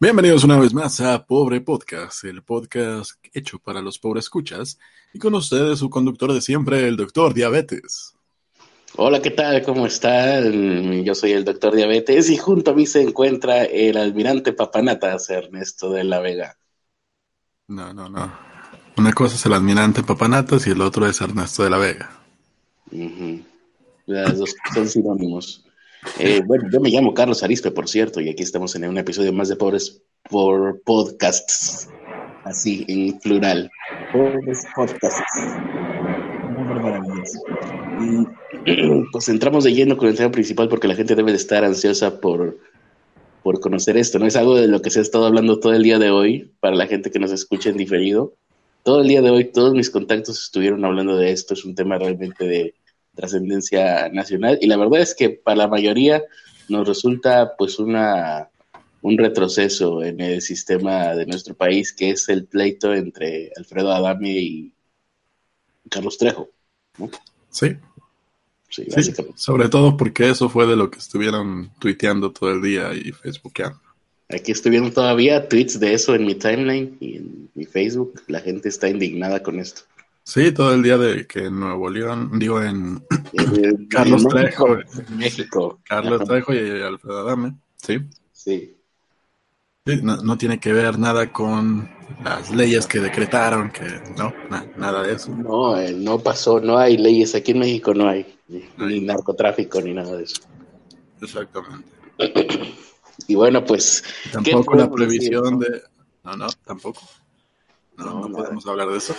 [0.00, 4.78] Bienvenidos una vez más a Pobre Podcast, el podcast hecho para los pobres escuchas.
[5.12, 8.14] Y con ustedes su conductor de siempre, el doctor Diabetes.
[8.94, 9.60] Hola, ¿qué tal?
[9.64, 11.02] ¿Cómo están?
[11.02, 15.90] Yo soy el doctor Diabetes y junto a mí se encuentra el almirante Papanatas, Ernesto
[15.90, 16.56] de la Vega.
[17.66, 18.32] No, no, no.
[18.98, 22.20] Una cosa es el almirante Papanatas y el otro es Ernesto de la Vega.
[24.06, 25.67] Las dos son sinónimos.
[26.18, 29.32] Eh, bueno, yo me llamo Carlos Arispe, por cierto, y aquí estamos en un episodio
[29.32, 31.88] más de Pobres por Podcasts,
[32.44, 33.70] así en plural.
[34.12, 35.22] Pobres Podcasts.
[36.56, 37.42] maravilloso.
[38.64, 41.64] Y pues entramos de lleno con el tema principal porque la gente debe de estar
[41.64, 42.58] ansiosa por,
[43.42, 44.26] por conocer esto, ¿no?
[44.26, 46.76] Es algo de lo que se ha estado hablando todo el día de hoy, para
[46.76, 48.34] la gente que nos escucha en diferido.
[48.82, 51.98] Todo el día de hoy, todos mis contactos estuvieron hablando de esto, es un tema
[51.98, 52.74] realmente de
[53.18, 56.22] trascendencia nacional y la verdad es que para la mayoría
[56.68, 58.48] nos resulta pues una
[59.02, 64.38] un retroceso en el sistema de nuestro país que es el pleito entre Alfredo Adame
[64.38, 64.72] y
[65.90, 66.48] Carlos Trejo.
[67.50, 67.76] Sí.
[68.70, 68.86] Sí,
[69.34, 73.80] sobre todo porque eso fue de lo que estuvieron tuiteando todo el día y facebookeando.
[74.28, 78.22] Aquí estuvieron todavía tweets de eso en mi timeline y en mi Facebook.
[78.26, 79.82] La gente está indignada con esto.
[80.28, 83.02] Sí, todo el día de que en Nuevo León, digo en
[83.88, 84.76] Carlos Trejo.
[85.16, 85.80] México.
[85.84, 88.00] Carlos Trejo y Alfredo Adame, ¿sí?
[88.30, 88.76] Sí.
[89.86, 91.88] no, tiene que ver nada con
[92.22, 93.86] las leyes que decretaron, que
[94.18, 94.34] no,
[94.76, 95.30] nada de eso.
[95.34, 98.38] No, eh, no pasó, no hay leyes, aquí en México no hay,
[98.76, 100.42] ni, narcotráfico ni nada de eso.
[101.22, 101.88] Exactamente.
[103.26, 104.04] y bueno, pues...
[104.30, 105.84] Tampoco la previsión de...
[106.22, 107.00] No, no, tampoco.
[107.96, 109.14] No, no, podemos hablar de eso.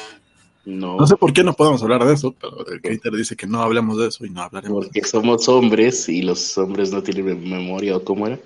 [0.65, 1.05] No.
[1.07, 4.07] sé por qué no podemos hablar de eso, pero el dice que no hablemos de
[4.07, 4.85] eso y no hablaremos.
[4.85, 8.39] Porque somos hombres y los hombres no tienen memoria o cómo era.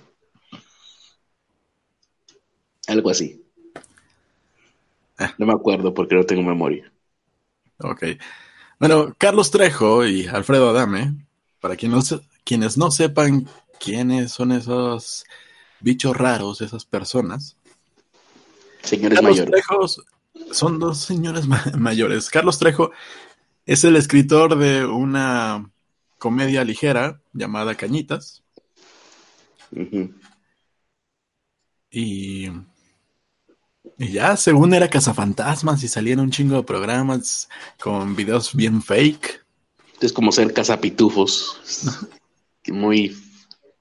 [2.88, 3.44] Algo así.
[5.17, 5.33] Ah.
[5.38, 6.92] No me acuerdo porque no tengo memoria.
[7.80, 8.03] Ok.
[8.80, 11.14] Bueno, Carlos Trejo y Alfredo Adame,
[11.60, 13.48] para quienes quienes no sepan
[13.80, 15.26] quiénes son esos
[15.80, 17.58] bichos raros, esas personas.
[18.82, 19.64] Señores mayores
[20.52, 21.45] son dos señores
[21.77, 22.30] mayores.
[22.30, 22.92] Carlos Trejo
[23.66, 25.71] es el escritor de una
[26.17, 28.43] comedia ligera llamada Cañitas.
[31.92, 32.48] y,
[33.98, 37.49] y ya, según era Cazafantasmas y salían un chingo de programas
[37.80, 39.45] con videos bien fake.
[40.02, 42.10] Es como ser cazapitufos.
[42.67, 43.16] Muy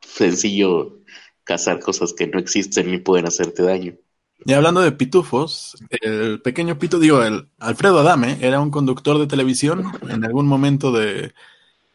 [0.01, 0.99] sencillo
[1.45, 3.97] cazar cosas que no existen ni pueden hacerte daño.
[4.45, 9.27] Y hablando de pitufos, el pequeño pito, digo, el Alfredo Adame era un conductor de
[9.27, 11.33] televisión en algún momento de,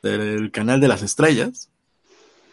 [0.02, 1.70] del canal de las estrellas.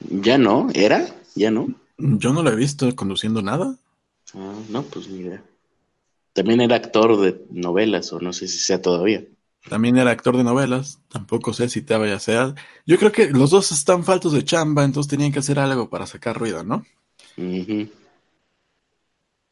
[0.00, 1.06] Ya no, ¿era?
[1.34, 1.68] ¿Ya no?
[1.98, 3.76] Yo no lo he visto conduciendo nada.
[4.34, 5.42] Ah, no, pues ni idea.
[6.32, 9.24] También era actor de novelas, o no sé si sea todavía.
[9.68, 12.54] También era actor de novelas, tampoco sé si te vaya a ser.
[12.84, 16.06] Yo creo que los dos están faltos de chamba, entonces tenían que hacer algo para
[16.06, 16.84] sacar ruido, ¿no?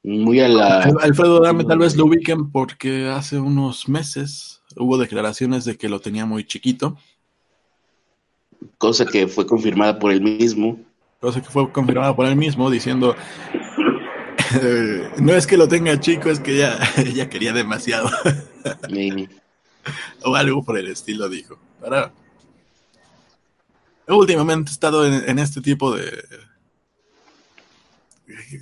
[0.03, 0.83] Muy a la...
[1.01, 6.01] Alfredo Dame tal vez lo ubiquen porque hace unos meses hubo declaraciones de que lo
[6.01, 6.97] tenía muy chiquito.
[8.79, 10.81] Cosa que fue confirmada por él mismo.
[11.21, 13.15] Cosa que fue confirmada por él mismo diciendo,
[15.19, 16.79] no es que lo tenga chico, es que ya,
[17.15, 18.11] ya quería demasiado.
[20.25, 21.59] o algo por el estilo dijo.
[21.81, 22.13] Para...
[24.09, 26.11] Últimamente he estado en este tipo de,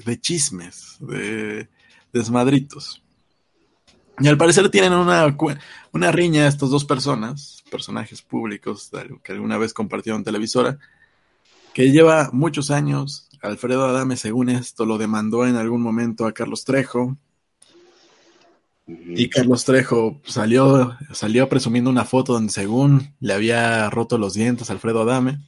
[0.04, 1.68] de chismes, de
[2.12, 3.02] desmadritos.
[4.20, 5.34] Y al parecer tienen una,
[5.92, 8.90] una riña estas dos personas, personajes públicos
[9.22, 10.78] que alguna vez compartieron televisora,
[11.72, 13.28] que lleva muchos años.
[13.40, 17.16] Alfredo Adame, según esto, lo demandó en algún momento a Carlos Trejo.
[18.86, 24.68] Y Carlos Trejo salió, salió presumiendo una foto donde según le había roto los dientes
[24.68, 25.38] a Alfredo Adame.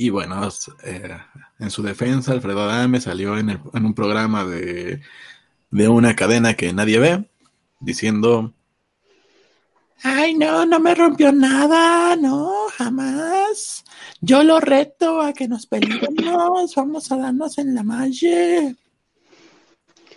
[0.00, 0.48] Y bueno,
[0.84, 1.18] eh,
[1.58, 5.00] en su defensa, Alfredo Adame salió en, un programa de,
[5.72, 7.24] una cadena que nadie ve,
[7.80, 8.54] diciendo,
[10.04, 13.84] ay, no, no me rompió nada, no, jamás.
[14.20, 18.76] Yo lo reto a que nos peleemos, vamos a darnos en la malle.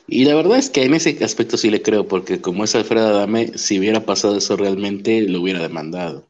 [0.05, 3.07] Y la verdad es que en ese aspecto sí le creo, porque como es Alfredo
[3.07, 6.29] Adame, si hubiera pasado eso realmente, lo hubiera demandado.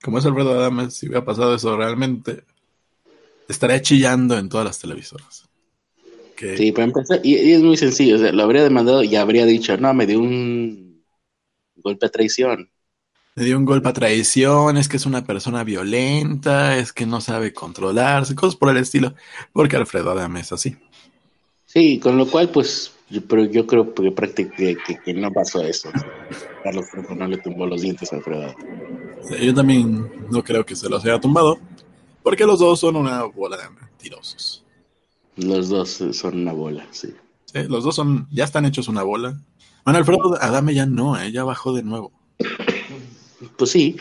[0.00, 2.44] Como es Alfredo Adame, si hubiera pasado eso realmente,
[3.48, 5.48] estaría chillando en todas las televisoras.
[6.56, 10.06] Sí, para empezar, y, es muy sencillo, lo habría demandado y habría dicho, no, me
[10.06, 11.04] dio un
[11.76, 12.70] golpe a traición.
[13.34, 17.20] Le dio un golpe a traición, es que es una persona violenta, es que no
[17.20, 19.14] sabe controlarse, cosas por el estilo,
[19.52, 20.76] porque Alfredo Adame es así.
[21.64, 22.92] Sí, con lo cual, pues,
[23.28, 25.90] pero yo creo que prácticamente que, no pasó eso.
[26.62, 28.54] Carlos Trejo no le tumbó los dientes a Alfredo.
[29.40, 31.58] yo también no creo que se los haya tumbado,
[32.22, 34.64] porque los dos son una bola de mentirosos.
[35.36, 37.08] Los dos son una bola, sí.
[37.54, 39.40] los dos son, ya están hechos una bola.
[39.84, 41.32] Bueno, Alfredo Adame ya no, ¿eh?
[41.32, 42.12] ya bajó de nuevo.
[43.56, 43.96] Pues sí,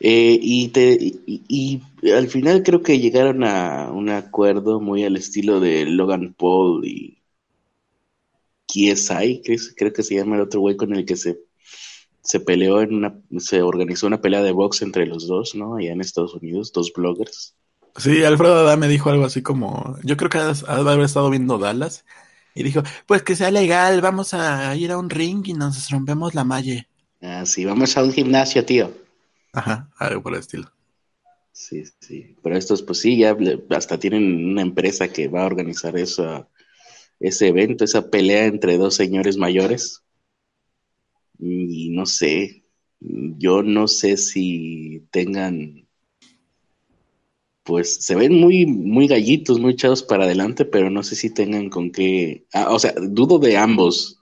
[0.00, 1.82] eh, y, te, y,
[2.14, 7.18] al final creo que llegaron a un acuerdo muy al estilo de Logan Paul y
[8.66, 11.40] KSI, creo, creo que se llama el otro güey con el que se,
[12.22, 15.76] se peleó en una, se organizó una pelea de box entre los dos, ¿no?
[15.76, 17.54] Allá en Estados Unidos, dos bloggers.
[17.96, 22.04] Sí, Alfredo Adame dijo algo así como, yo creo que ha haber estado viendo Dallas
[22.54, 26.34] y dijo, pues que sea legal, vamos a ir a un ring y nos rompemos
[26.34, 26.86] la malla.
[27.22, 28.92] Ah, sí, vamos a un gimnasio, tío.
[29.52, 30.70] Ajá, algo por el estilo.
[31.52, 32.36] Sí, sí.
[32.42, 33.36] Pero estos, pues sí, ya
[33.70, 36.50] hasta tienen una empresa que va a organizar eso,
[37.20, 40.02] ese evento, esa pelea entre dos señores mayores.
[41.38, 42.64] Y no sé,
[43.00, 45.83] yo no sé si tengan,
[47.64, 51.70] pues se ven muy, muy gallitos, muy echados para adelante, pero no sé si tengan
[51.70, 54.20] con qué, ah, o sea, dudo de ambos,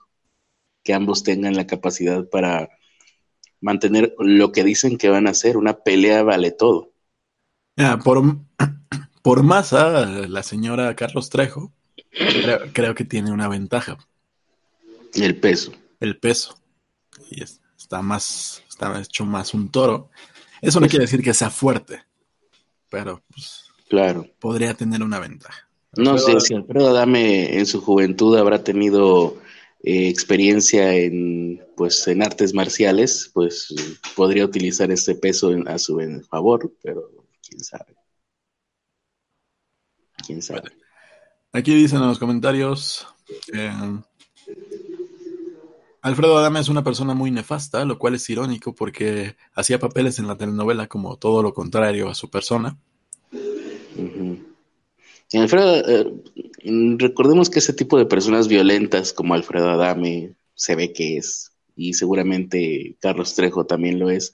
[0.81, 2.69] que ambos tengan la capacidad para
[3.59, 6.93] mantener lo que dicen que van a hacer, una pelea vale todo.
[8.03, 8.23] por,
[9.21, 11.73] por masa, la señora Carlos Trejo,
[12.73, 13.97] creo, que tiene una ventaja.
[15.13, 15.73] El peso.
[15.99, 16.57] El peso.
[17.29, 20.09] Y está más, está hecho más un toro.
[20.61, 22.03] Eso no quiere decir que sea fuerte,
[22.93, 24.27] pero pues, claro.
[24.39, 25.67] podría tener una ventaja.
[25.97, 29.35] No sé si Alfredo Adame en su juventud habrá tenido
[29.81, 33.73] eh, experiencia en pues en artes marciales, pues
[34.15, 35.99] podría utilizar ese peso a su
[36.29, 37.09] favor, pero
[37.41, 37.95] quién sabe.
[40.23, 40.71] Quién sabe.
[41.51, 43.07] Aquí dicen en los comentarios
[43.53, 43.71] eh,
[46.03, 50.27] Alfredo Adame es una persona muy nefasta, lo cual es irónico porque hacía papeles en
[50.27, 52.77] la telenovela como todo lo contrario a su persona.
[55.31, 56.13] Alfredo, eh,
[56.99, 61.93] recordemos que ese tipo de personas violentas como Alfredo Adame se ve que es, y
[61.93, 64.33] seguramente Carlos Trejo también lo es,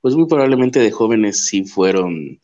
[0.00, 2.40] pues muy probablemente de jóvenes sí fueron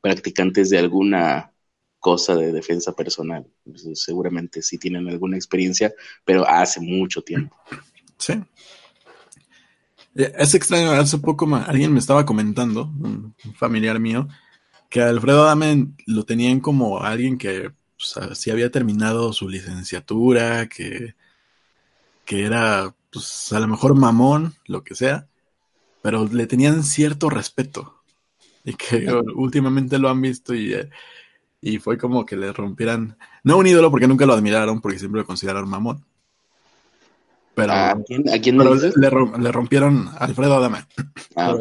[0.00, 1.52] practicantes de alguna
[1.98, 3.46] cosa de defensa personal.
[3.92, 5.92] seguramente sí tienen alguna experiencia,
[6.24, 7.54] pero hace mucho tiempo.
[8.18, 8.34] Sí.
[10.14, 14.28] Es extraño, hace poco alguien me estaba comentando, un familiar mío,
[14.88, 21.14] que Alfredo Adame lo tenían como alguien que pues, sí había terminado su licenciatura, que,
[22.24, 25.28] que era pues a lo mejor mamón, lo que sea,
[26.02, 28.02] pero le tenían cierto respeto.
[28.64, 30.74] Y que últimamente lo han visto y,
[31.60, 35.20] y fue como que le rompieran, no un ídolo porque nunca lo admiraron, porque siempre
[35.20, 36.04] lo consideraron mamón.
[37.56, 40.84] Pero, ¿A quién, a quién le, le, rompieron a Alfredo Adame.
[41.36, 41.56] Ah,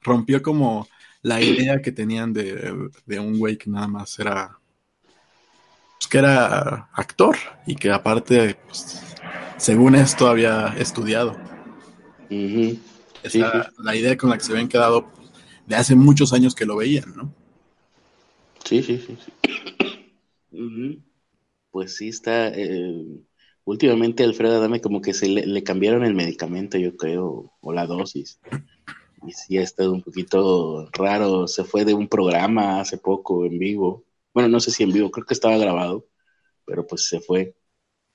[0.00, 0.88] rompió como
[1.20, 4.58] la idea que tenían de, de un güey que nada más era
[5.98, 7.36] pues, que era actor
[7.66, 9.02] y que aparte pues,
[9.58, 11.36] según esto había estudiado.
[13.22, 15.10] Esa, la idea con la que se habían quedado
[15.66, 17.32] de hace muchos años que lo veían no
[18.64, 19.16] sí sí sí,
[20.50, 21.02] sí.
[21.70, 23.04] pues sí está eh,
[23.64, 27.86] últimamente Alfredo Adame como que se le, le cambiaron el medicamento yo creo o la
[27.86, 28.38] dosis
[29.26, 31.48] y sí ha estado un poquito raro.
[31.48, 34.04] Se fue de un programa hace poco en vivo.
[34.32, 36.06] Bueno, no sé si en vivo, creo que estaba grabado,
[36.64, 37.54] pero pues se fue.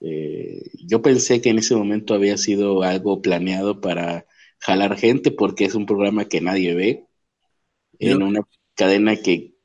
[0.02, 4.26] Eh, yo pensé que en ese momento había sido algo planeado para
[4.60, 7.06] jalar gente porque es un programa que nadie ve
[8.00, 8.42] en una
[8.76, 9.56] cadena que,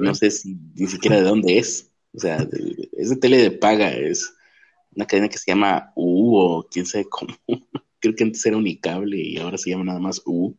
[0.00, 1.90] no sé si, ni siquiera de dónde es.
[2.14, 2.46] O sea,
[2.92, 4.34] es de tele de paga, es
[4.98, 7.32] una cadena que se llama U o quién sabe cómo
[8.00, 10.56] creo que antes era Unicable y ahora se llama nada más U.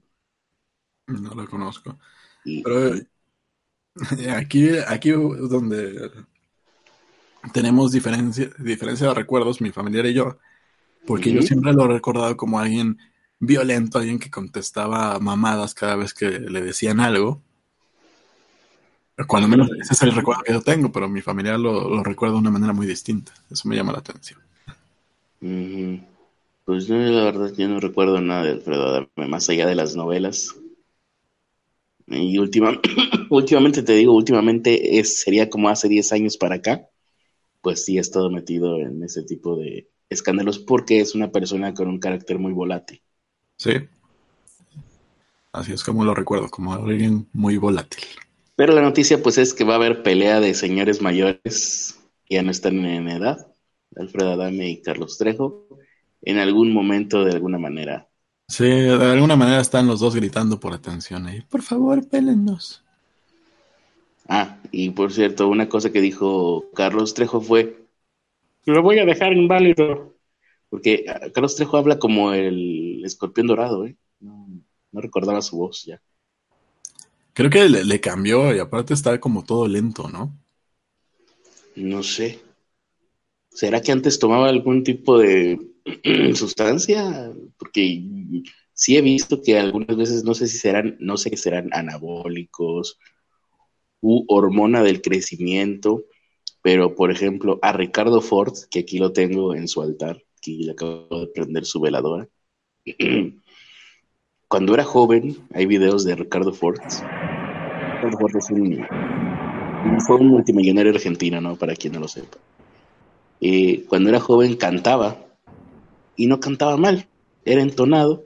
[1.07, 1.99] No lo conozco.
[2.45, 2.93] Pero
[4.37, 6.09] aquí, aquí donde
[7.51, 10.37] tenemos diferencia, diferencia de recuerdos, mi familiar y yo,
[11.05, 12.97] porque yo siempre lo he recordado como alguien
[13.39, 17.43] violento, alguien que contestaba mamadas cada vez que le decían algo.
[19.27, 22.35] Cuando menos ese es el recuerdo que yo tengo, pero mi familiar lo, lo recuerda
[22.35, 23.33] de una manera muy distinta.
[23.49, 24.39] Eso me llama la atención.
[26.69, 29.95] Pues yo la verdad yo no recuerdo nada de Alfredo Adame, más allá de las
[29.95, 30.55] novelas.
[32.07, 32.79] Y última,
[33.29, 36.87] últimamente te digo, últimamente es, sería como hace 10 años para acá,
[37.61, 41.87] pues sí ha estado metido en ese tipo de escándalos porque es una persona con
[41.87, 43.01] un carácter muy volátil.
[43.57, 43.71] Sí.
[45.51, 48.03] Así es como lo recuerdo, como alguien muy volátil.
[48.59, 52.43] Pero la noticia pues es que va a haber pelea de señores mayores que ya
[52.43, 53.53] no están en edad,
[53.95, 55.65] Alfredo Adame y Carlos Trejo,
[56.23, 58.09] en algún momento de alguna manera.
[58.49, 61.39] Sí, de alguna manera están los dos gritando por atención ahí.
[61.43, 62.83] Por favor, pélennos.
[64.27, 67.77] Ah, y por cierto, una cosa que dijo Carlos Trejo fue,
[68.65, 70.15] lo voy a dejar inválido.
[70.67, 73.95] Porque ah, Carlos Trejo habla como el escorpión dorado, ¿eh?
[74.19, 74.49] No,
[74.91, 76.01] no recordaba su voz ya.
[77.33, 80.37] Creo que le, cambió y aparte está como todo lento, ¿no?
[81.75, 82.39] No sé.
[83.49, 85.59] ¿Será que antes tomaba algún tipo de
[86.35, 87.31] sustancia?
[87.57, 88.03] Porque
[88.73, 92.97] sí he visto que algunas veces no sé si serán, no sé si serán anabólicos
[94.01, 96.05] u hormona del crecimiento,
[96.61, 100.71] pero por ejemplo a Ricardo Ford, que aquí lo tengo en su altar, que le
[100.71, 102.27] acabo de prender su veladora.
[104.47, 106.79] Cuando era joven, hay videos de Ricardo Ford.
[108.01, 108.47] Ford es
[110.05, 111.55] fue un multimillonario argentino, ¿no?
[111.55, 112.37] Para quien no lo sepa.
[113.87, 115.17] Cuando era joven cantaba
[116.15, 117.07] y no cantaba mal,
[117.45, 118.25] era entonado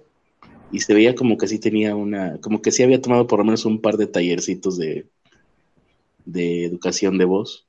[0.72, 3.46] y se veía como que sí tenía una, como que sí había tomado por lo
[3.46, 5.06] menos un par de tallercitos de,
[6.26, 7.68] de educación de voz.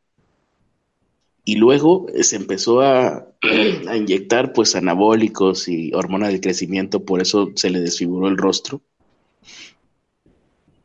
[1.44, 3.28] Y luego se empezó a,
[3.88, 8.80] a, inyectar pues anabólicos y hormona del crecimiento, por eso se le desfiguró el rostro.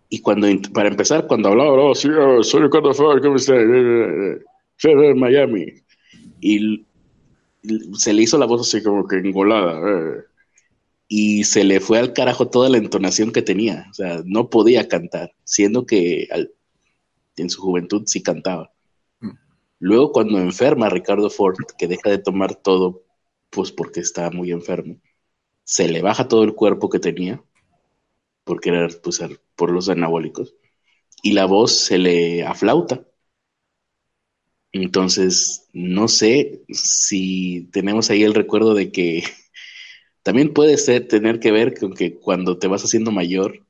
[0.09, 3.53] Y cuando, para empezar, cuando hablaba, oh, sí, oh, soy Ricardo Ford, ¿cómo está?
[3.53, 5.73] De Miami.
[6.41, 6.85] Y
[7.93, 9.79] se le hizo la voz así como que engolada.
[9.79, 10.23] Eh.
[11.07, 13.85] Y se le fue al carajo toda la entonación que tenía.
[13.91, 16.51] O sea, no podía cantar, siendo que al,
[17.37, 18.71] en su juventud sí cantaba.
[19.79, 23.03] Luego, cuando enferma Ricardo Ford, que deja de tomar todo,
[23.49, 24.99] pues porque está muy enfermo,
[25.63, 27.41] se le baja todo el cuerpo que tenía,
[28.50, 29.22] porque era pues,
[29.56, 30.56] por los anabólicos,
[31.22, 33.06] y la voz se le aflauta.
[34.72, 39.24] Entonces, no sé si tenemos ahí el recuerdo de que
[40.24, 43.68] también puede ser tener que ver con que cuando te vas haciendo mayor,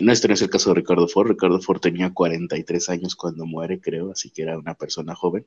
[0.00, 1.28] no, este no es el caso de Ricardo Ford.
[1.28, 5.46] Ricardo Ford tenía 43 años cuando muere, creo, así que era una persona joven.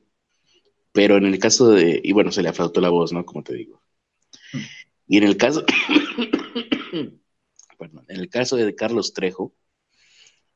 [0.92, 3.26] Pero en el caso de, y bueno, se le aflautó la voz, ¿no?
[3.26, 3.82] Como te digo.
[5.06, 5.66] Y en el caso,
[7.78, 9.54] perdón, en el caso de Carlos Trejo,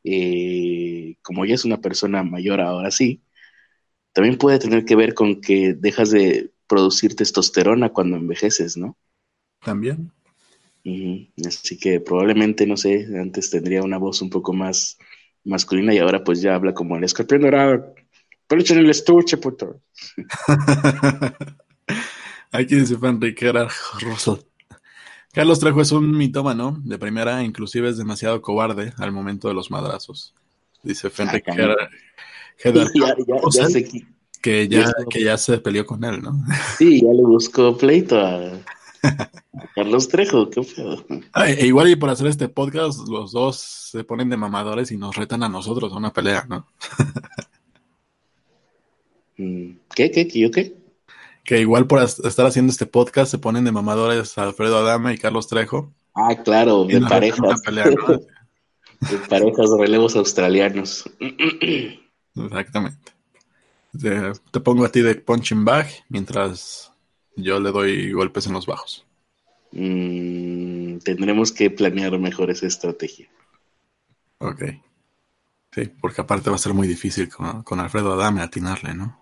[0.04, 3.22] eh, como ya es una persona mayor ahora sí,
[4.12, 8.98] también puede tener que ver con que dejas de producir testosterona cuando envejeces, ¿no?
[9.64, 10.10] También.
[11.46, 14.98] Así que probablemente, no sé, antes tendría una voz un poco más
[15.44, 17.94] masculina y ahora pues ya habla como el escorpión dorado.
[18.46, 19.80] Pero en el estuche, puto.
[22.52, 23.50] Aquí dice Enrique
[24.00, 24.40] Russell.
[25.32, 29.70] Carlos Trejo es un mitómano de primera, inclusive es demasiado cobarde al momento de los
[29.70, 30.34] madrazos.
[30.82, 31.46] Dice Fenric
[34.42, 36.38] que ya, que ya se peleó con él, ¿no?
[36.76, 38.60] Sí, ya le buscó pleito a,
[39.74, 41.04] Carlos Trejo, qué feo.
[41.46, 45.16] e igual y por hacer este podcast, los dos se ponen de mamadores y nos
[45.16, 46.66] retan a nosotros a una pelea, ¿no?
[49.38, 50.81] Mm, ¿Qué, qué, qué, qué?
[51.44, 55.48] Que igual por estar haciendo este podcast se ponen de mamadores Alfredo Adama y Carlos
[55.48, 55.92] Trejo.
[56.14, 57.62] Ah, claro, de parejas.
[57.62, 57.84] Pelea,
[59.10, 61.04] de parejas de relevos australianos.
[62.34, 63.12] Exactamente.
[63.98, 66.92] Te, te, pongo a ti de punching bag mientras
[67.36, 69.04] yo le doy golpes en los bajos.
[69.72, 73.28] Mm, tendremos que planear mejor esa estrategia.
[74.38, 74.62] Ok.
[75.72, 79.18] Sí, porque aparte va a ser muy difícil con, Alfredo Adame atinarle, ¿no?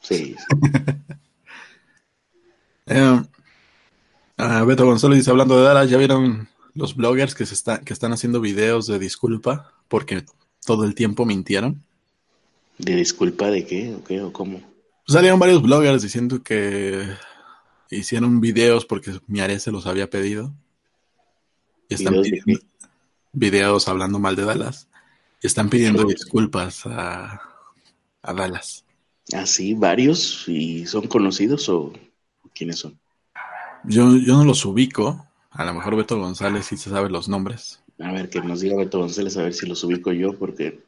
[0.00, 0.36] Sí.
[2.86, 3.22] eh,
[4.66, 8.12] Beto González dice, hablando de Dallas, ¿ya vieron los bloggers que, se está, que están
[8.12, 10.24] haciendo videos de disculpa porque
[10.64, 11.82] todo el tiempo mintieron?
[12.78, 13.94] ¿De disculpa de qué?
[13.94, 14.20] ¿O qué?
[14.20, 14.60] ¿O cómo?
[15.06, 17.06] salieron varios bloggers diciendo que
[17.90, 20.52] hicieron videos porque Miare se los había pedido.
[21.88, 22.66] Y están ¿Videos pidiendo
[23.32, 24.88] videos hablando mal de Dallas.
[25.42, 27.40] Y están pidiendo disculpas a,
[28.22, 28.84] a Dallas.
[29.32, 29.74] ¿Ah, sí?
[29.74, 30.44] ¿Varios?
[30.48, 31.92] ¿Y son conocidos o
[32.56, 32.98] quiénes son?
[33.84, 35.26] Yo, yo no los ubico.
[35.50, 37.82] A lo mejor Beto González sí se sabe los nombres.
[37.98, 40.82] A ver, que nos diga Beto González a ver si los ubico yo, porque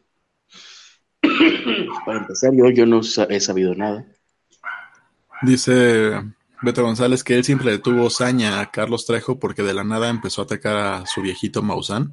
[2.06, 4.04] para empezar, yo, yo no he sabido nada.
[5.42, 6.12] Dice
[6.62, 10.08] Beto González que él siempre le tuvo saña a Carlos Trejo porque de la nada
[10.08, 12.10] empezó a atacar a su viejito Maussan.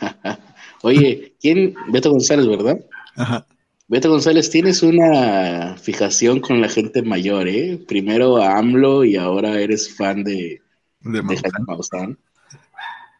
[0.82, 1.74] Oye, ¿quién?
[1.88, 2.78] Beto González, ¿verdad?
[3.16, 3.46] Ajá.
[3.90, 7.82] Beto González, tienes una fijación con la gente mayor, ¿eh?
[7.88, 10.60] Primero a AMLO y ahora eres fan de,
[11.00, 11.22] de
[11.66, 12.18] Maussan.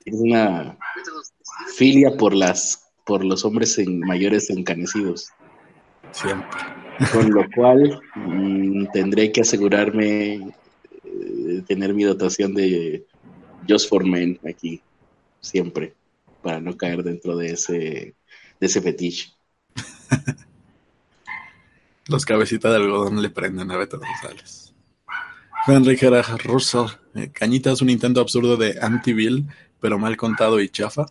[0.04, 0.76] Es una
[1.74, 5.30] filia por las por los hombres mayores encanecidos.
[6.12, 6.60] Siempre.
[7.14, 10.50] Con lo cual mm, tendré que asegurarme eh,
[11.02, 13.06] de tener mi dotación de
[13.66, 14.82] Just for Men aquí,
[15.40, 15.94] siempre,
[16.42, 18.14] para no caer dentro de ese,
[18.60, 19.32] de ese fetiche.
[22.08, 24.74] Los cabecitas de algodón le prenden a Beto González.
[25.66, 26.08] Enrique
[26.44, 26.86] Russell.
[27.14, 29.44] Eh, Cañita es un intento absurdo de Amityville,
[29.80, 31.06] pero mal contado y chafa.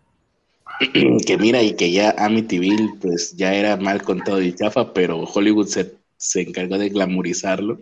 [1.26, 5.68] que mira, y que ya Amityville, pues ya era mal contado y chafa, pero Hollywood
[5.68, 7.80] se, se encargó de glamorizarlo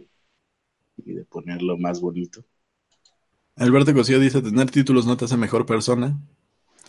[0.98, 2.44] y de ponerlo más bonito.
[3.56, 6.20] Alberto Cosío dice: Tener títulos no te hace mejor persona.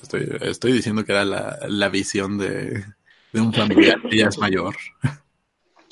[0.02, 2.84] Estoy, estoy diciendo que era la, la visión de,
[3.32, 4.74] de un familiar que ya es mayor.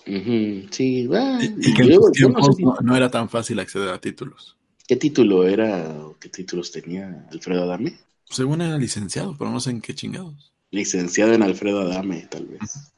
[0.05, 4.57] Sí, y, que en sus tiempos no, era tan fácil acceder a títulos.
[4.87, 7.99] ¿Qué título era o qué títulos tenía Alfredo Adame?
[8.29, 10.53] Según era licenciado, pero no sé en qué chingados.
[10.71, 12.93] Licenciado en Alfredo Adame, tal vez.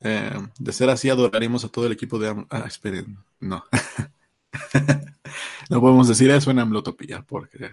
[0.00, 2.44] Eh, de ser así, adoraríamos a todo el equipo de...
[2.50, 3.64] ah, esperen, no.
[5.70, 7.70] no podemos decir eso en Amlotopía, porque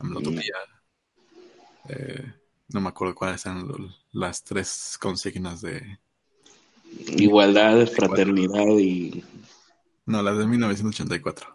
[0.00, 0.56] Amlotopía...
[1.88, 2.32] Eh,
[2.68, 3.66] no me acuerdo cuáles eran
[4.14, 5.98] las tres consignas de...
[7.16, 9.24] Igualdad, fraternidad y...
[10.06, 11.48] No, las de 1984.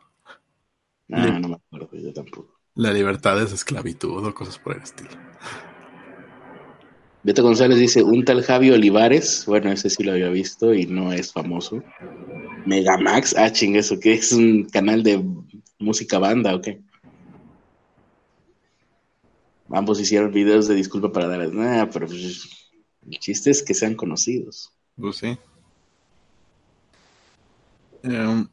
[1.12, 2.60] Ah, no me acuerdo, yo tampoco.
[2.76, 5.10] La libertad es esclavitud o cosas por el estilo.
[7.24, 11.12] Beto González dice, un tal Javi Olivares, bueno, ese sí lo había visto y no
[11.12, 11.84] es famoso.
[12.66, 14.14] Megamax, ah, ching, ¿eso qué?
[14.14, 15.24] ¿Es un canal de
[15.80, 16.82] música banda o qué?
[19.72, 22.50] Ambos hicieron videos de disculpa para darles nada, pero pues,
[23.10, 24.72] el chiste es que sean conocidos.
[24.96, 25.38] Pues sí.
[28.04, 28.48] Em,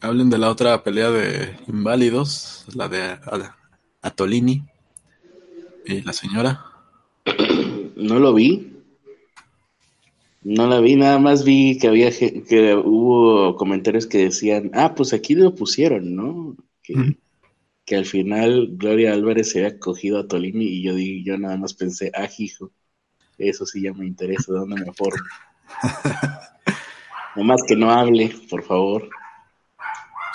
[0.00, 3.18] hablen de la otra pelea de inválidos, la de
[4.02, 4.64] Atolini
[5.86, 6.64] y la señora.
[7.96, 8.74] No lo vi.
[10.42, 15.12] No la vi, nada más vi que había que hubo comentarios que decían, ah, pues
[15.14, 16.56] aquí lo pusieron, ¿no?
[16.82, 17.16] Que,
[17.84, 21.74] que al final Gloria Álvarez se había cogido a Tolini y yo, yo nada más
[21.74, 22.70] pensé, ah, hijo,
[23.38, 25.24] eso sí ya me interesa, ¿de dónde me formo?
[27.36, 29.08] Nada más que no hable, por favor.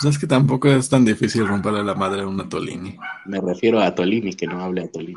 [0.01, 2.97] Pues es que tampoco es tan difícil romperle la madre a una Tolini.
[3.25, 5.15] Me refiero a Tolini, que no hable a Tolini.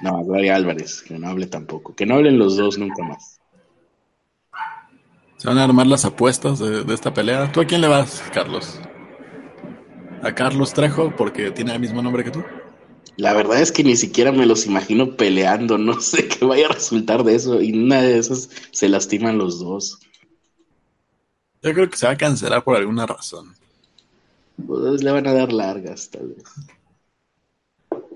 [0.00, 1.94] No, a Gloria Álvarez, que no hable tampoco.
[1.94, 3.40] Que no hablen los dos nunca más.
[5.36, 7.52] Se van a armar las apuestas de, de esta pelea.
[7.52, 8.80] ¿Tú a quién le vas, Carlos?
[10.22, 12.44] A Carlos Trejo porque tiene el mismo nombre que tú?
[13.16, 16.72] La verdad es que ni siquiera me los imagino peleando, no sé qué vaya a
[16.72, 19.98] resultar de eso y una de esas se lastiman los dos.
[21.62, 23.54] Yo creo que se va a cancelar por alguna razón.
[24.64, 26.44] Pues le van a dar largas, tal vez.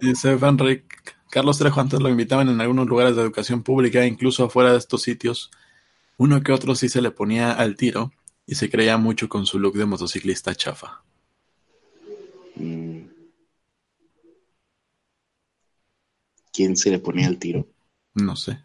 [0.01, 4.73] Dice Rick, Carlos Trejo antes lo invitaban en algunos lugares de educación pública, incluso afuera
[4.73, 5.51] de estos sitios.
[6.17, 8.13] Uno que otro sí se le ponía al tiro
[8.47, 11.03] y se creía mucho con su look de motociclista chafa.
[12.63, 13.09] Mm.
[16.53, 17.67] ¿Quién se le ponía el tiro?
[18.15, 18.61] No sé.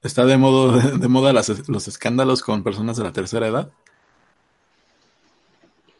[0.00, 3.72] ¿Está de, modo, de, moda los escándalos con personas de la tercera edad?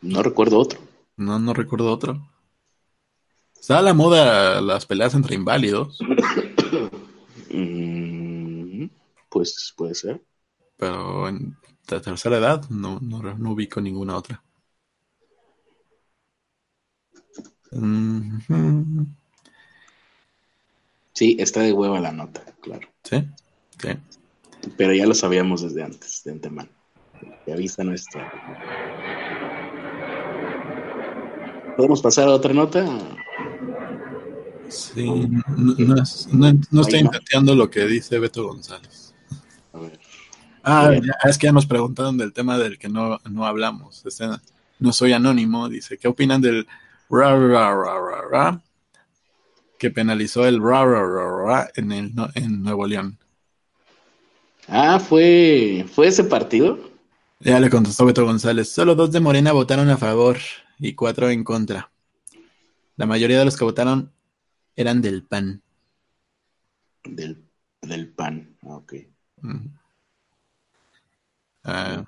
[0.02, 0.80] No recuerdo otro.
[1.16, 2.28] No, no recuerdo otro.
[3.58, 5.98] Está a la moda las peleas entre inválidos.
[7.54, 8.86] Mm,
[9.28, 10.24] pues puede ser.
[10.78, 11.54] Pero en
[11.86, 14.42] la tercera edad no, no, no ubico ninguna otra.
[21.14, 22.88] Sí, está de hueva la nota, claro.
[23.02, 23.24] Sí,
[23.78, 23.88] sí.
[24.76, 26.70] Pero ya lo sabíamos desde antes, de antemano.
[27.44, 28.30] Que avisa nuestra.
[31.76, 32.86] ¿Podemos pasar a otra nota?
[34.68, 39.14] Sí, no, estoy intentando lo que dice Beto González.
[39.72, 39.98] A ver.
[40.64, 40.92] Ah,
[41.24, 44.04] es que ya nos preguntaron del tema del que no, no hablamos.
[44.06, 44.26] Este,
[44.78, 46.66] no soy anónimo, dice, ¿qué opinan del
[49.78, 50.60] que penalizó el
[51.76, 53.18] en, el, en Nuevo León.
[54.68, 56.78] Ah, fue, fue ese partido.
[57.40, 58.70] Ya le contestó Beto González.
[58.70, 60.38] Solo dos de Morena votaron a favor
[60.78, 61.90] y cuatro en contra.
[62.96, 64.12] La mayoría de los que votaron
[64.76, 65.62] eran del PAN.
[67.04, 67.44] Del,
[67.82, 68.94] del PAN, ah, ok.
[71.64, 72.04] Ah,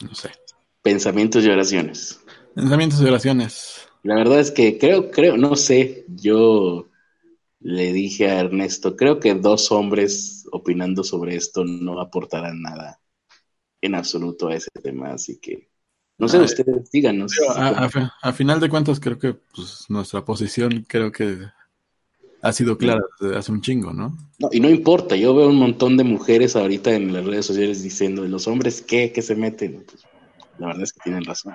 [0.00, 0.30] no sé.
[0.82, 2.20] Pensamientos y oraciones.
[2.54, 3.88] Pensamientos y oraciones.
[4.04, 6.90] La verdad es que creo, creo, no sé, yo
[7.60, 13.00] le dije a Ernesto, creo que dos hombres opinando sobre esto no aportarán nada
[13.80, 15.70] en absoluto a ese tema, así que
[16.18, 17.32] No sé, ustedes díganos.
[17.56, 21.38] A, final de cuentas, creo que pues, nuestra posición creo que
[22.42, 24.14] ha sido clara desde hace un chingo, ¿no?
[24.38, 24.48] ¿no?
[24.52, 28.22] Y no importa, yo veo un montón de mujeres ahorita en las redes sociales diciendo,
[28.26, 29.12] ¿los hombres qué?
[29.12, 29.82] ¿Qué se meten?
[29.86, 30.04] Pues,
[30.58, 31.54] la verdad es que tienen razón.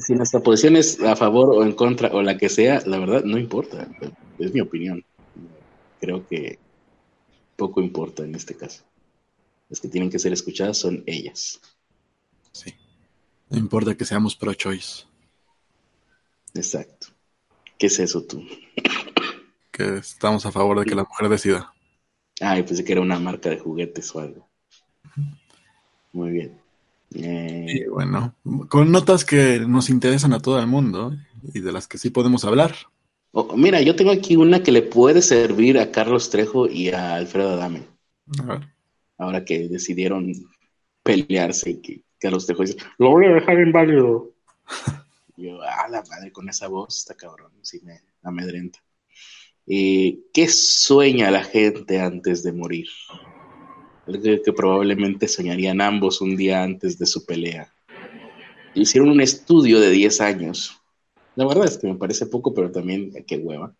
[0.00, 3.24] Si nuestra posición es a favor o en contra o la que sea, la verdad
[3.24, 3.88] no importa.
[4.38, 5.04] Es mi opinión.
[6.00, 6.58] Creo que
[7.56, 8.84] poco importa en este caso.
[9.68, 11.60] Las que tienen que ser escuchadas son ellas.
[12.52, 12.74] Sí.
[13.50, 15.04] No importa que seamos pro-choice.
[16.54, 17.08] Exacto.
[17.78, 18.44] ¿Qué es eso tú?
[19.70, 21.72] Que estamos a favor de que la mujer decida.
[22.40, 24.48] Ay, pensé que era una marca de juguetes o algo.
[26.12, 26.58] Muy bien.
[27.14, 27.66] Eh...
[27.68, 28.34] Y bueno,
[28.68, 31.14] con notas que nos interesan a todo el mundo
[31.54, 32.74] y de las que sí podemos hablar.
[33.32, 37.14] Oh, mira, yo tengo aquí una que le puede servir a Carlos Trejo y a
[37.14, 37.82] Alfredo Adame.
[38.38, 38.68] A ver.
[39.18, 40.32] Ahora que decidieron
[41.02, 44.32] pelearse y que Carlos Trejo dice, lo voy a dejar inválido.
[45.36, 48.80] yo, ah, la madre, con esa voz está cabrón, sí me amedrenta.
[49.66, 52.88] Eh, ¿Qué sueña la gente antes de morir?
[54.08, 57.70] Algo que probablemente soñarían ambos un día antes de su pelea.
[58.74, 60.80] Hicieron un estudio de 10 años.
[61.36, 63.74] La verdad es que me parece poco, pero también qué hueva.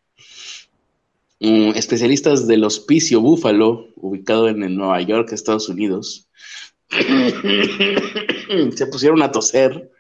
[1.41, 6.29] Mm, especialistas del Hospicio Búfalo, ubicado en Nueva York, Estados Unidos,
[8.75, 9.91] se pusieron a toser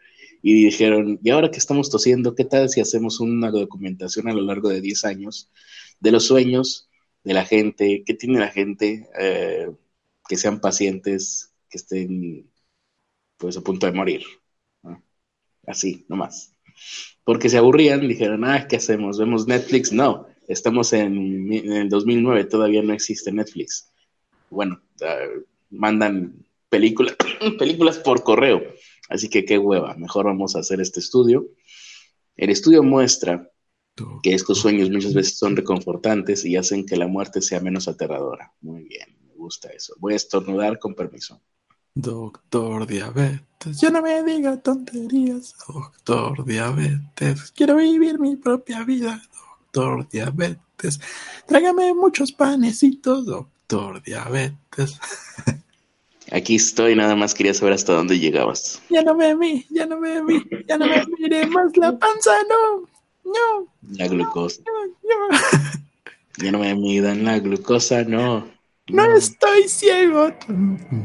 [0.42, 4.42] y dijeron, y ahora que estamos tosiendo, ¿qué tal si hacemos una documentación a lo
[4.42, 5.50] largo de 10 años
[6.00, 6.90] de los sueños
[7.24, 9.68] de la gente, qué tiene la gente, eh,
[10.28, 12.50] que sean pacientes, que estén
[13.36, 14.22] pues a punto de morir?
[15.66, 16.54] Así, nomás.
[17.24, 19.18] Porque se aburrían, dijeron, ah, ¿qué hacemos?
[19.18, 19.92] ¿Vemos Netflix?
[19.92, 23.92] No, estamos en, el 2009, todavía no existe Netflix.
[24.50, 27.16] Bueno, uh, mandan películas,
[27.58, 28.62] películas por correo
[29.08, 31.48] Así que qué hueva, mejor vamos a hacer este estudio.
[32.36, 33.50] El estudio muestra
[34.22, 38.52] que estos sueños muchas veces son reconfortantes y hacen que la muerte sea menos aterradora.
[38.60, 39.16] Muy bien,
[39.48, 39.94] gusta eso.
[39.98, 41.40] Voy a estornudar con permiso.
[41.94, 45.54] Doctor Diabetes, ya no me diga tonterías.
[45.66, 49.22] Doctor Diabetes, quiero vivir mi propia vida.
[49.72, 51.00] Doctor Diabetes,
[51.46, 53.24] tráigame muchos panecitos.
[53.24, 55.00] Doctor Diabetes.
[56.30, 58.82] Aquí estoy, nada más quería saber hasta dónde llegabas.
[58.90, 62.32] Ya no me vi, ya no me vi, ya no me mire más la panza,
[62.50, 62.86] no,
[63.24, 63.66] no.
[63.96, 64.62] La glucosa.
[66.36, 68.57] Ya no me midan la glucosa, no.
[68.88, 70.32] No, estoy ciego.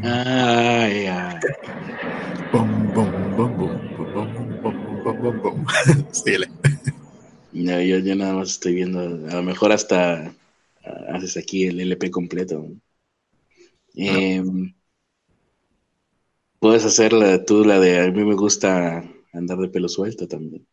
[0.04, 1.40] Ay, ay.
[2.52, 3.58] Bum, bum, bum,
[5.42, 5.66] bum,
[7.52, 10.34] No, yo, yo nada más estoy viendo, a lo mejor hasta
[11.14, 12.68] haces aquí el LP completo.
[13.96, 14.44] Eh,
[16.64, 20.66] Puedes hacer la, tú la de a mí me gusta andar de pelo suelto también.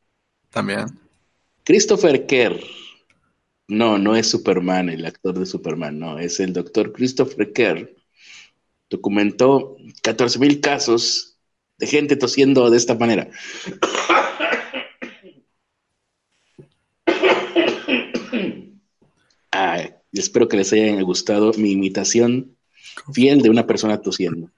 [0.49, 0.87] También.
[1.65, 2.61] Christopher Kerr.
[3.71, 7.95] No, no es Superman, el actor de Superman, no, es el doctor Christopher Kerr.
[8.91, 11.39] Documentó 14.000 casos
[11.79, 13.31] de gente tosiendo de esta manera.
[20.13, 22.57] espero que les haya gustado mi imitación
[23.13, 24.51] fiel de una persona tosiendo.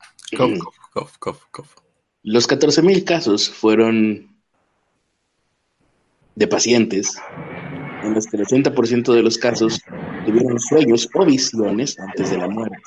[2.22, 4.34] Los 14.000 casos fueron
[6.34, 7.16] de pacientes
[8.02, 9.80] en los que el 80% de los casos
[10.26, 12.78] tuvieron sueños o visiones antes de la muerte.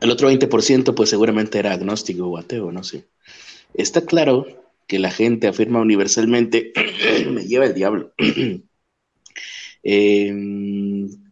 [0.00, 3.08] El otro 20% pues seguramente era agnóstico o ateo, no sé.
[3.74, 4.46] Está claro
[4.86, 6.72] que la gente afirma universalmente,
[7.30, 8.12] me lleva el diablo,
[9.82, 10.32] eh,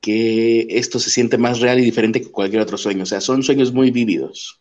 [0.00, 3.02] que esto se siente más real y diferente que cualquier otro sueño.
[3.02, 4.60] O sea, son sueños muy vívidos.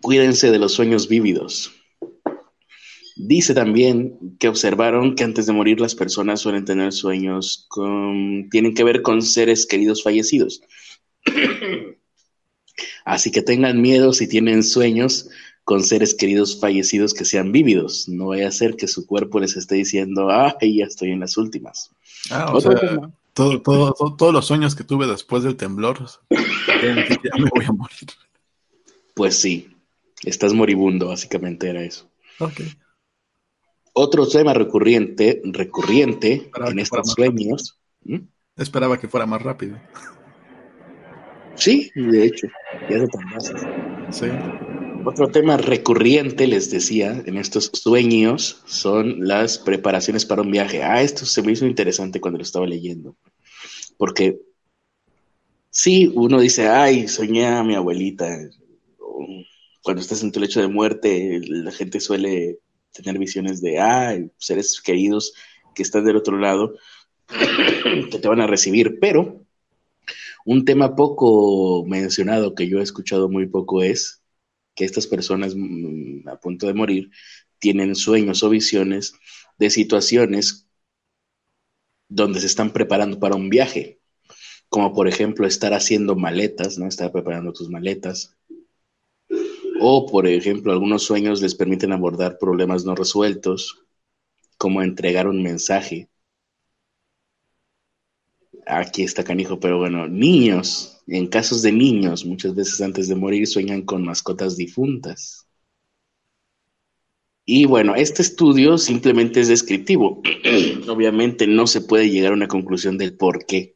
[0.00, 1.72] Cuídense de los sueños vívidos.
[3.16, 8.74] Dice también que observaron que antes de morir las personas suelen tener sueños con, tienen
[8.74, 10.62] que ver con seres queridos fallecidos.
[13.04, 15.28] Así que tengan miedo si tienen sueños
[15.62, 18.08] con seres queridos fallecidos que sean vívidos.
[18.08, 21.36] No vaya a ser que su cuerpo les esté diciendo, ah, ya estoy en las
[21.36, 21.90] últimas.
[22.30, 22.72] Ah, o sea,
[23.32, 25.98] todos los sueños que tuve después del temblor,
[26.30, 28.08] ya me voy a morir.
[29.14, 29.68] Pues sí,
[30.22, 32.10] estás moribundo, básicamente era eso.
[33.94, 37.78] Otro tema recurrente, recurriente en estos sueños.
[38.56, 39.78] Esperaba que fuera más rápido.
[41.54, 42.48] Sí, de hecho,
[42.90, 42.98] ya
[43.40, 43.54] se
[44.10, 44.26] Sí.
[45.04, 50.82] Otro tema recurrente, les decía, en estos sueños son las preparaciones para un viaje.
[50.82, 53.16] Ah, esto se me hizo interesante cuando lo estaba leyendo,
[53.96, 54.40] porque
[55.76, 58.38] Sí, uno dice, ay, soñé a mi abuelita.
[59.82, 62.60] Cuando estás en tu lecho de muerte, la gente suele
[62.94, 65.34] tener visiones de, ay, seres queridos
[65.74, 66.74] que están del otro lado,
[68.10, 68.98] que te van a recibir.
[69.00, 69.44] Pero
[70.44, 74.22] un tema poco mencionado que yo he escuchado muy poco es
[74.74, 77.10] que estas personas mm, a punto de morir
[77.58, 79.14] tienen sueños o visiones
[79.58, 80.68] de situaciones
[82.08, 84.00] donde se están preparando para un viaje,
[84.68, 86.86] como por ejemplo estar haciendo maletas, ¿no?
[86.86, 88.36] Estar preparando tus maletas.
[89.86, 93.84] O por ejemplo, algunos sueños les permiten abordar problemas no resueltos,
[94.56, 96.08] como entregar un mensaje.
[98.66, 103.46] Aquí está canijo, pero bueno, niños, en casos de niños, muchas veces antes de morir
[103.46, 105.46] sueñan con mascotas difuntas.
[107.44, 110.22] Y bueno, este estudio simplemente es descriptivo.
[110.88, 113.74] Obviamente no se puede llegar a una conclusión del por qué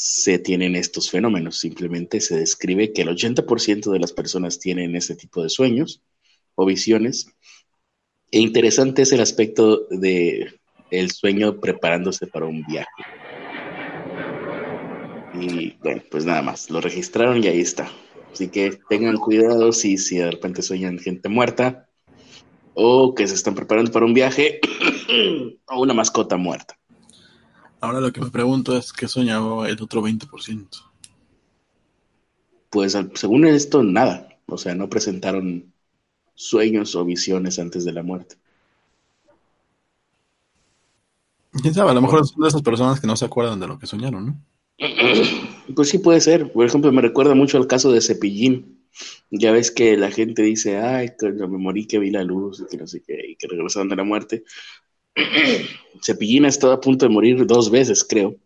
[0.00, 1.58] se tienen estos fenómenos.
[1.58, 6.02] Simplemente se describe que el 80% de las personas tienen este tipo de sueños
[6.54, 7.26] o visiones.
[8.30, 10.54] E interesante es el aspecto de
[10.90, 12.88] el sueño preparándose para un viaje.
[15.34, 17.90] Y bueno, pues nada más, lo registraron y ahí está.
[18.32, 21.88] Así que tengan cuidado si, si de repente sueñan gente muerta
[22.74, 24.60] o que se están preparando para un viaje
[25.66, 26.77] o una mascota muerta.
[27.80, 30.66] Ahora lo que me pregunto es qué soñaba el otro 20%.
[32.70, 34.28] Pues según esto, nada.
[34.46, 35.72] O sea, no presentaron
[36.34, 38.36] sueños o visiones antes de la muerte.
[41.62, 43.78] Quién sabe, a lo mejor son de esas personas que no se acuerdan de lo
[43.78, 44.42] que soñaron, ¿no?
[45.74, 46.50] Pues sí puede ser.
[46.50, 48.86] Por ejemplo, me recuerda mucho al caso de Cepillín.
[49.30, 52.66] Ya ves que la gente dice, ay, cuando me morí que vi la luz y
[52.70, 54.44] que no sé qué, y que regresaron de la muerte.
[56.02, 58.36] Cepillín ha estado a punto de morir dos veces, creo.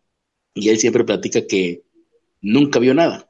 [0.55, 1.83] Y él siempre platica que
[2.41, 3.29] nunca vio nada.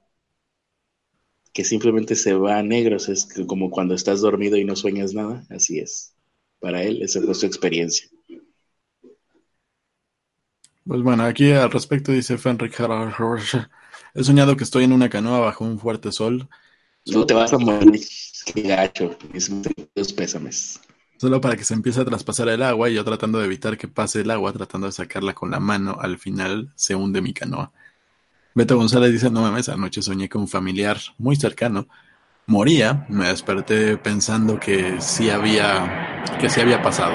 [1.52, 3.08] Que simplemente se va a negros.
[3.08, 5.44] Es como cuando estás dormido y no sueñas nada.
[5.50, 6.14] Así es.
[6.60, 8.08] Para él, esa fue su experiencia.
[10.84, 12.76] Pues bueno, aquí al respecto dice Fenric
[14.14, 16.48] He soñado que estoy en una canoa bajo un fuerte sol
[17.06, 18.00] no te vas a morir,
[18.46, 19.16] qué gacho.
[19.32, 20.80] Mis pésames.
[21.22, 23.86] Solo para que se empiece a traspasar el agua y yo tratando de evitar que
[23.86, 27.70] pase el agua, tratando de sacarla con la mano, al final se hunde mi canoa.
[28.56, 31.86] Beto González dice, no mames, anoche soñé con un familiar muy cercano.
[32.48, 37.14] Moría, me desperté pensando que sí había, que sí había pasado.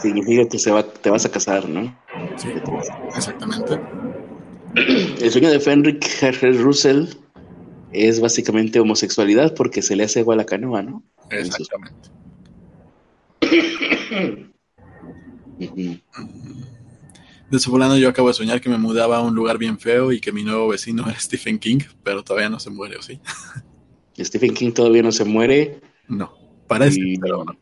[0.00, 1.96] Significa que se va, te vas a casar, ¿no?
[2.34, 2.48] Sí,
[3.14, 3.80] exactamente.
[5.20, 7.10] El sueño de Fenric Herr Russell
[7.92, 11.04] es básicamente homosexualidad porque se le hace agua a la canoa, ¿no?
[11.30, 12.10] Exactamente.
[17.50, 20.12] De su fulano yo acabo de soñar que me mudaba a un lugar bien feo
[20.12, 23.20] y que mi nuevo vecino era Stephen King, pero todavía no se muere, ¿o sí?
[24.18, 25.80] Stephen King todavía no se muere.
[26.08, 26.32] No,
[26.66, 27.56] parece, pero no.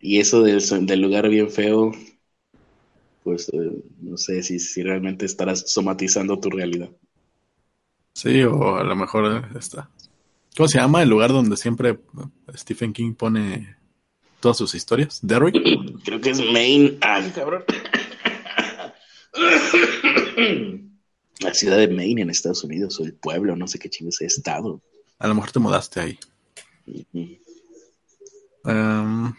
[0.00, 1.92] Y eso del, del lugar bien feo,
[3.22, 6.90] pues eh, no sé si, si realmente estarás somatizando tu realidad.
[8.12, 9.90] Sí, o a lo mejor está.
[10.56, 11.98] ¿Cómo se llama el lugar donde siempre
[12.54, 13.76] Stephen King pone
[14.44, 15.20] todas sus historias?
[15.22, 15.56] ¿Derrick?
[16.04, 16.98] Creo que es Maine.
[17.00, 17.64] Ay, cabrón.
[21.40, 24.20] La ciudad de Maine en Estados Unidos, o el pueblo, no sé qué chingo es
[24.20, 24.82] estado.
[25.18, 26.18] A lo mejor te mudaste ahí.
[28.66, 29.32] Em,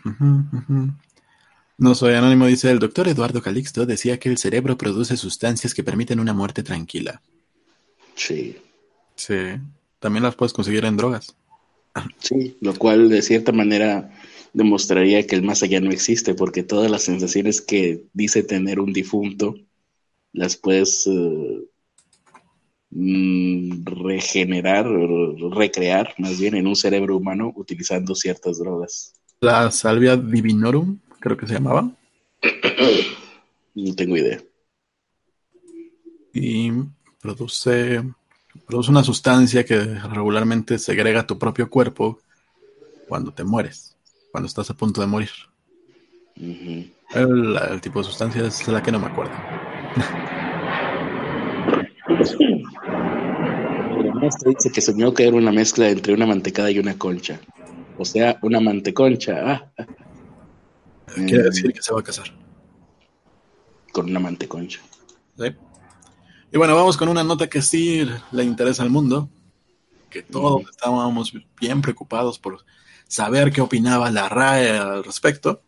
[1.78, 5.84] no soy anónimo, dice el doctor Eduardo Calixto, decía que el cerebro produce sustancias que
[5.84, 7.22] permiten una muerte tranquila.
[8.16, 8.58] Sí.
[9.16, 9.60] Sí,
[10.00, 11.36] también las puedes conseguir en drogas.
[12.20, 14.12] Sí, lo cual de cierta manera
[14.56, 18.94] demostraría que el más allá no existe, porque todas las sensaciones que dice tener un
[18.94, 19.56] difunto
[20.34, 21.68] las puedes uh,
[23.84, 24.88] regenerar,
[25.52, 29.14] recrear más bien en un cerebro humano utilizando ciertas drogas.
[29.42, 31.92] La salvia divinorum, creo que se llamaba.
[33.76, 34.42] no tengo idea.
[36.34, 36.72] Y
[37.22, 38.02] produce
[38.68, 42.20] Produce una sustancia que regularmente segrega tu propio cuerpo
[43.08, 43.95] cuando te mueres,
[44.36, 45.30] cuando estás a punto de morir.
[46.36, 49.32] el, tipo de sustancia es la que no me acuerdo.
[54.14, 57.40] maestro dice que soñó que era una mezcla entre una mantecada y una concha.
[57.98, 59.72] O sea, una manteconcha.
[59.78, 59.86] Ah.
[61.14, 62.26] Quiere decir que se va a casar.
[63.94, 64.82] Con una manteconcha.
[65.38, 65.46] ¿Sí?
[66.52, 69.30] Y bueno, vamos con una nota que sí le interesa al mundo,
[70.10, 72.66] que todos estábamos bien preocupados por
[73.08, 75.62] saber qué opinaba la RAE al respecto.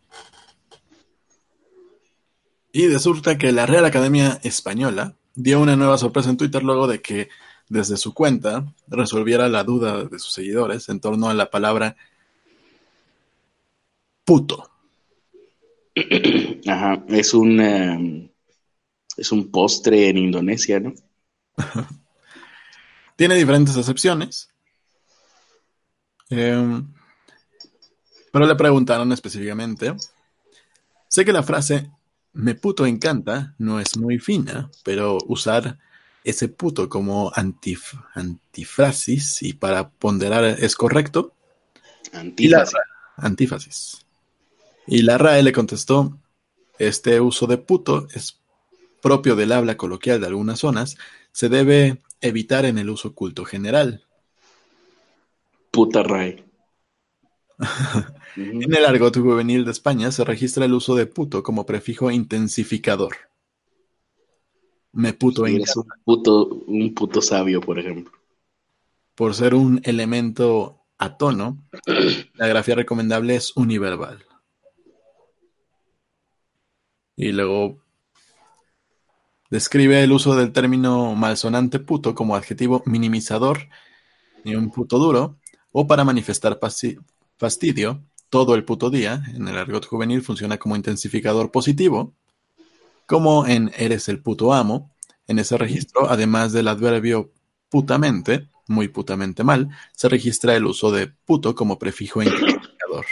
[2.71, 7.01] Y resulta que la Real Academia Española dio una nueva sorpresa en Twitter luego de
[7.01, 7.29] que
[7.69, 11.95] desde su cuenta resolviera la duda de sus seguidores en torno a la palabra
[14.23, 14.69] puto.
[16.67, 18.29] Ajá, es un em,
[19.17, 20.93] es un postre en Indonesia, ¿no?
[23.15, 24.53] Tiene diferentes excepciones.
[26.29, 26.93] Em,
[28.31, 29.93] pero le preguntaron específicamente.
[31.07, 31.89] Sé que la frase
[32.33, 35.79] me puto encanta no es muy fina, pero usar
[36.23, 41.33] ese puto como antif antifrasis y para ponderar es correcto.
[42.13, 42.75] Antífasis.
[43.15, 44.05] antífasis.
[44.85, 46.17] Y la RAE le contestó,
[46.79, 48.39] este uso de puto es
[49.01, 50.97] propio del habla coloquial de algunas zonas,
[51.31, 54.05] se debe evitar en el uso culto general.
[55.71, 56.43] Puta RAE.
[58.37, 63.15] en el argot juvenil de España se registra el uso de puto como prefijo intensificador.
[64.91, 65.63] Me puto un
[66.05, 68.13] puto, un puto sabio, por ejemplo.
[69.15, 71.57] Por ser un elemento a tono,
[72.35, 74.23] la grafía recomendable es univerbal.
[77.15, 77.83] Y luego
[79.49, 83.69] describe el uso del término malsonante puto como adjetivo minimizador
[84.43, 85.39] y un puto duro,
[85.71, 86.59] o para manifestar
[87.37, 92.13] fastidio, todo el puto día, en el argot juvenil funciona como intensificador positivo,
[93.05, 94.91] como en eres el puto amo.
[95.27, 97.31] En ese registro, además del adverbio
[97.69, 103.05] putamente, muy putamente mal, se registra el uso de puto como prefijo intensificador.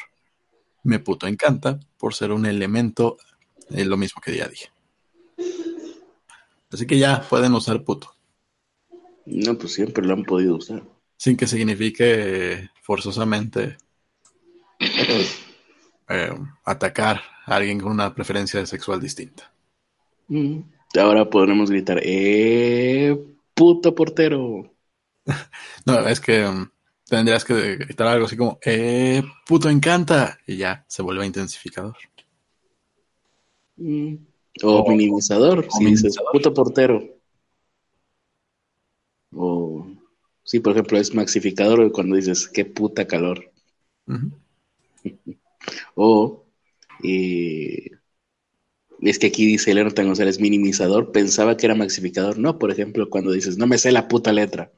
[0.83, 3.17] Me puto encanta por ser un elemento,
[3.69, 4.69] es lo mismo que ya dije.
[6.71, 8.15] Así que ya pueden usar puto.
[9.25, 10.83] No, pues siempre lo han podido usar.
[11.17, 13.77] Sin que signifique forzosamente
[16.09, 16.33] eh,
[16.63, 19.51] atacar a alguien con una preferencia sexual distinta.
[20.27, 20.59] Mm.
[20.99, 23.17] Ahora podremos gritar, ¡eh!
[23.53, 24.71] ¡Puto portero!
[25.85, 26.67] no, es que um,
[27.07, 29.23] tendrías que gritar algo así como, ¡eh!
[29.45, 30.37] ¡Puto encanta!
[30.47, 31.95] Y ya se vuelve intensificador.
[33.77, 34.15] Mm.
[34.63, 37.03] O, minimizador, si dices, puto portero.
[39.33, 39.85] O,
[40.43, 43.51] sí, por ejemplo, es maxificador cuando dices, ¡qué puta calor!
[45.95, 46.45] o
[47.03, 47.91] eh,
[49.01, 52.37] es que aquí dice Leonardo González minimizador, pensaba que era maxificador.
[52.37, 54.71] No, por ejemplo, cuando dices, no me sé la puta letra.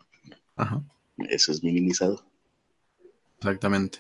[1.30, 2.24] Eso es minimizador.
[3.38, 4.00] Exactamente.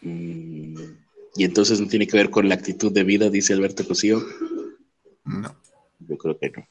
[0.00, 0.76] Mm,
[1.36, 4.22] y entonces no tiene que ver con la actitud de vida, dice Alberto Cosío.
[5.24, 5.54] No.
[6.00, 6.68] Yo creo que no.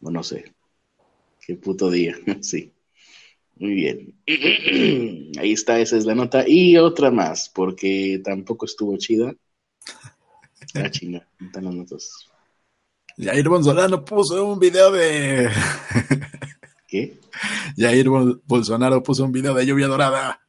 [0.00, 0.54] O no sé.
[1.40, 2.72] Qué puto día, sí.
[3.56, 4.14] Muy bien.
[5.38, 6.44] Ahí está, esa es la nota.
[6.46, 9.34] Y otra más, porque tampoco estuvo chida.
[10.74, 12.28] Ah, chinga, están las notas.
[13.16, 15.48] Jair Bolsonaro puso un video de.
[16.88, 17.18] ¿Qué?
[17.78, 18.08] Jair
[18.44, 20.40] Bolsonaro puso un video de lluvia dorada.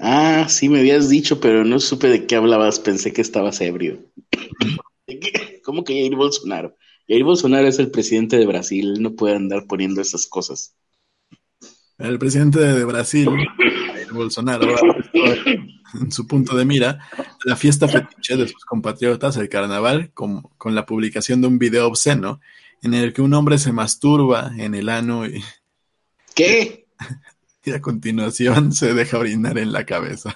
[0.00, 2.80] Ah, sí, me habías dicho, pero no supe de qué hablabas.
[2.80, 4.00] Pensé que estabas ebrio.
[5.64, 6.74] ¿Cómo que Jair Bolsonaro?
[7.06, 9.00] Jair Bolsonaro es el presidente de Brasil.
[9.00, 10.74] no puede andar poniendo esas cosas.
[11.98, 13.28] El presidente de Brasil,
[14.12, 14.68] Bolsonaro,
[16.00, 17.00] en su punto de mira
[17.44, 21.88] la fiesta fetiche de sus compatriotas, el carnaval, con, con, la publicación de un video
[21.88, 22.40] obsceno
[22.82, 25.42] en el que un hombre se masturba en el ano y...
[26.34, 26.86] ¿Qué?
[27.64, 30.32] Y a continuación se deja orinar en la cabeza.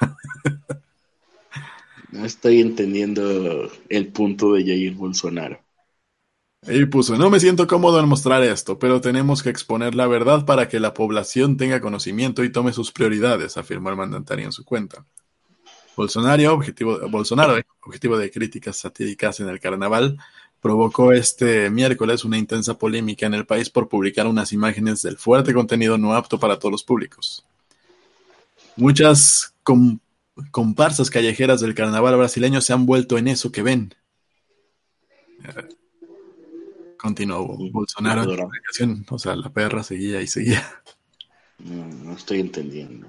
[2.10, 5.61] No estoy entendiendo el punto de Jair Bolsonaro.
[6.64, 10.44] Y puso, no me siento cómodo en mostrar esto, pero tenemos que exponer la verdad
[10.44, 14.64] para que la población tenga conocimiento y tome sus prioridades, afirmó el mandatario en su
[14.64, 15.04] cuenta.
[15.96, 20.18] Bolsonaro, objetivo, Bolsonaro, objetivo de críticas satíricas en el carnaval,
[20.60, 25.52] provocó este miércoles una intensa polémica en el país por publicar unas imágenes del fuerte
[25.52, 27.44] contenido no apto para todos los públicos.
[28.76, 29.52] Muchas
[30.52, 33.94] comparsas callejeras del carnaval brasileño se han vuelto en eso que ven.
[37.02, 38.24] Continuó Bolsonaro
[39.10, 40.64] o sea, la perra seguía y seguía.
[41.58, 43.08] No, estoy entendiendo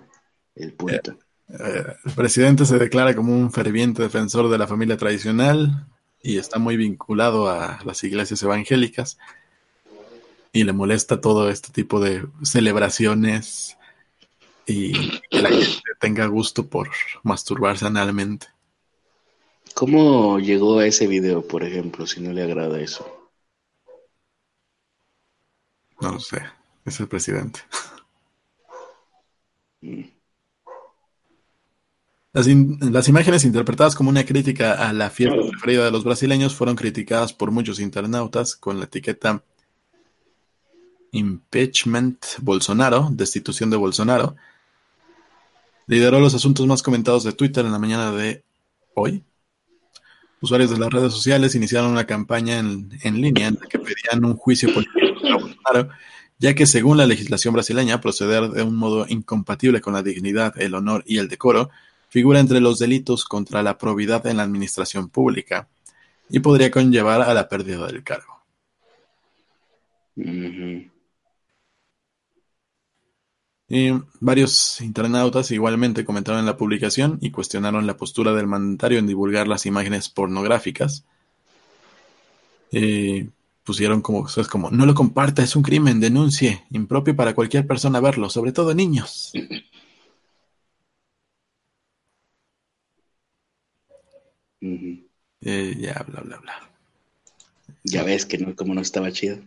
[0.55, 1.11] el punto.
[1.11, 5.85] Eh, eh, el presidente se declara como un ferviente defensor de la familia tradicional
[6.23, 9.19] y está muy vinculado a las iglesias evangélicas
[10.51, 13.77] y le molesta todo este tipo de celebraciones
[14.65, 16.89] y que la gente tenga gusto por
[17.21, 18.47] masturbarse analmente.
[19.75, 23.12] ¿Cómo llegó a ese video, por ejemplo, si no le agrada eso?
[26.03, 26.41] No lo sé,
[26.83, 27.61] es el presidente.
[32.33, 36.75] Las, las, imágenes interpretadas como una crítica a la fiesta preferida de los brasileños fueron
[36.75, 39.43] criticadas por muchos internautas con la etiqueta
[41.11, 44.35] Impeachment Bolsonaro, destitución de Bolsonaro.
[45.87, 48.43] Lideró los asuntos más comentados de Twitter en la mañana de
[48.93, 49.23] hoy.
[50.41, 54.25] Usuarios de las redes sociales iniciaron una campaña en, en línea en la que pedían
[54.25, 55.89] un juicio político Bolsonaro
[56.43, 60.75] ya que según la legislación brasileña, proceder de un modo incompatible con la dignidad, el
[60.75, 61.69] honor y el decoro
[62.09, 65.69] figura entre los delitos contra la probidad en la administración pública
[66.29, 68.43] y podría conllevar a la pérdida del cargo.
[73.69, 79.07] Y varios internautas igualmente comentaron en la publicación y cuestionaron la postura del mandatario en
[79.07, 81.05] divulgar las imágenes pornográficas.
[82.73, 83.29] Eh,
[83.63, 87.99] pusieron como, es como, no lo comparta, es un crimen, denuncie, impropio para cualquier persona
[87.99, 89.31] verlo, sobre todo niños.
[95.45, 96.71] Eh, ya, bla, bla, bla.
[97.83, 99.39] Ya ves que no, como no estaba chido.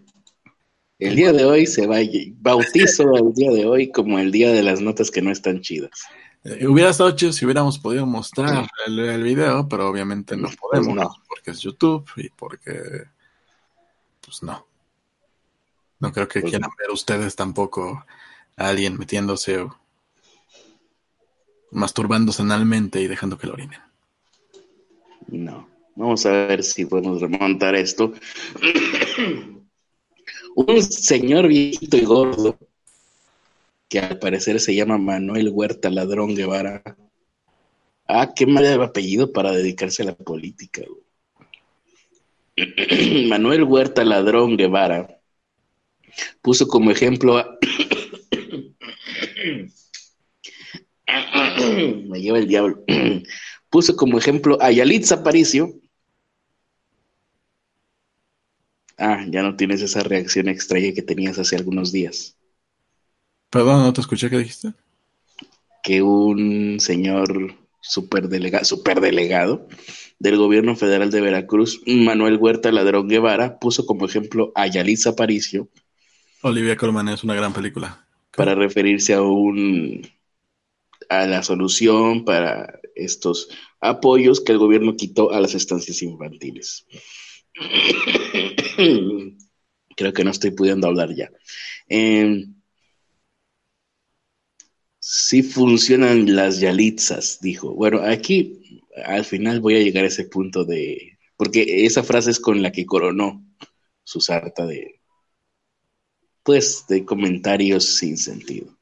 [0.98, 1.96] El día de hoy se va,
[2.38, 6.02] bautizo el día de hoy como el día de las notas que no están chidas.
[6.44, 11.16] Eh, hubiera estado chido si hubiéramos podido mostrar el, video, pero obviamente no pues podemos,
[11.28, 13.04] porque es YouTube y porque
[14.26, 14.66] pues no.
[16.00, 18.04] No creo que pues quieran ver ustedes tampoco
[18.56, 19.78] a alguien metiéndose o
[21.70, 23.80] masturbándose analmente y dejando que lo orinen.
[25.28, 25.68] No.
[25.94, 28.12] Vamos a ver si podemos remontar esto.
[30.56, 32.58] Un señor viejito y gordo,
[33.88, 36.82] que al parecer se llama Manuel Huerta Ladrón Guevara.
[38.06, 40.82] Ah, qué mal apellido para dedicarse a la política.
[40.86, 41.05] Güey.
[43.28, 45.20] Manuel Huerta Ladrón Guevara
[46.40, 47.58] puso como ejemplo a...
[52.08, 52.84] Me lleva el diablo.
[53.70, 55.80] puso como ejemplo a Yalitza Aparicio.
[58.98, 62.36] Ah, ya no tienes esa reacción extraña que tenías hace algunos días.
[63.50, 64.72] Perdón, no te escuché, ¿qué dijiste?
[65.82, 67.54] Que un señor
[67.88, 69.68] superdelegado, superdelegado
[70.18, 75.68] del gobierno federal de Veracruz, Manuel Huerta Ladrón Guevara, puso como ejemplo a Yalitza Aparicio.
[76.42, 78.06] Olivia Colman es una gran película.
[78.34, 80.02] Para referirse a un
[81.08, 83.48] a la solución para estos
[83.80, 86.86] apoyos que el gobierno quitó a las estancias infantiles.
[89.96, 91.30] Creo que no estoy pudiendo hablar ya.
[91.88, 92.46] Eh,
[95.08, 97.72] sí funcionan las yalitzas, dijo.
[97.72, 102.40] Bueno, aquí al final voy a llegar a ese punto de, porque esa frase es
[102.40, 103.40] con la que coronó
[104.02, 105.00] su sarta de,
[106.42, 108.76] pues, de comentarios sin sentido.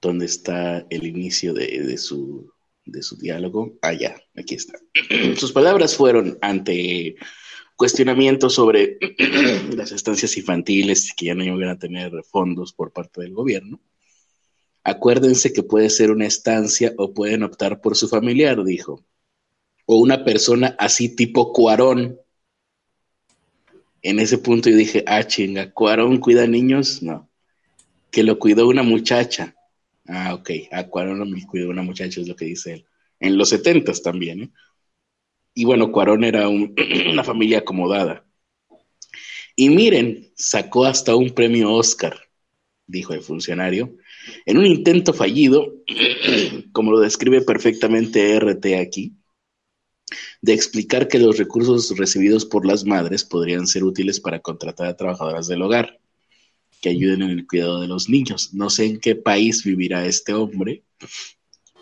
[0.00, 2.52] ¿Dónde está el inicio de, su,
[2.84, 3.78] de su diálogo?
[3.80, 3.92] Ah,
[4.36, 4.76] aquí está.
[5.36, 7.14] Sus palabras fueron ante
[7.76, 8.98] cuestionamientos sobre
[9.76, 13.80] las estancias infantiles que ya no iban a tener fondos por parte del gobierno
[14.88, 19.04] Acuérdense que puede ser una estancia o pueden optar por su familiar, dijo.
[19.84, 22.20] O una persona así tipo Cuarón.
[24.00, 27.02] En ese punto yo dije, ah, chinga, ¿Cuarón cuida niños?
[27.02, 27.28] No.
[28.12, 29.56] Que lo cuidó una muchacha.
[30.06, 30.50] Ah, ok.
[30.70, 32.86] A Cuarón lo cuidó una muchacha, es lo que dice él.
[33.18, 34.50] En los setentas también, ¿eh?
[35.56, 38.24] Y bueno, Cuarón era una familia acomodada.
[39.56, 42.14] Y miren, sacó hasta un premio Oscar,
[42.86, 43.96] dijo el funcionario,
[44.44, 45.72] en un intento fallido,
[46.72, 49.16] como lo describe perfectamente RT aquí,
[50.42, 54.96] de explicar que los recursos recibidos por las madres podrían ser útiles para contratar a
[54.96, 55.98] trabajadoras del hogar
[56.82, 58.52] que ayuden en el cuidado de los niños.
[58.52, 60.84] No sé en qué país vivirá este hombre,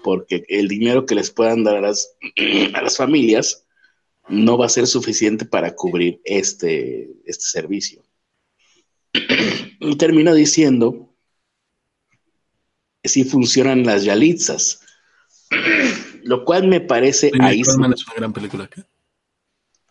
[0.04, 2.14] porque el dinero que les puedan dar a las,
[2.74, 3.63] a las familias
[4.28, 8.02] no va a ser suficiente para cubrir este, este servicio.
[9.80, 11.14] Y termina diciendo
[13.02, 14.80] si funcionan las yalitzas.
[16.22, 18.68] Lo cual me parece ahí sí, una gran película.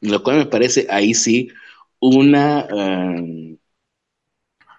[0.01, 1.49] Lo cual me parece ahí sí
[1.99, 3.57] una um,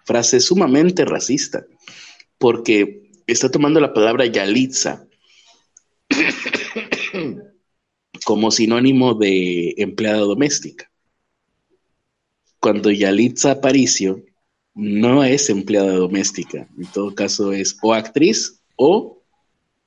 [0.05, 1.65] frase sumamente racista,
[2.37, 5.07] porque está tomando la palabra yalitza
[8.25, 10.91] como sinónimo de empleada doméstica.
[12.61, 14.22] Cuando Yalitza Aparicio
[14.75, 19.22] no es empleada doméstica, en todo caso es o actriz o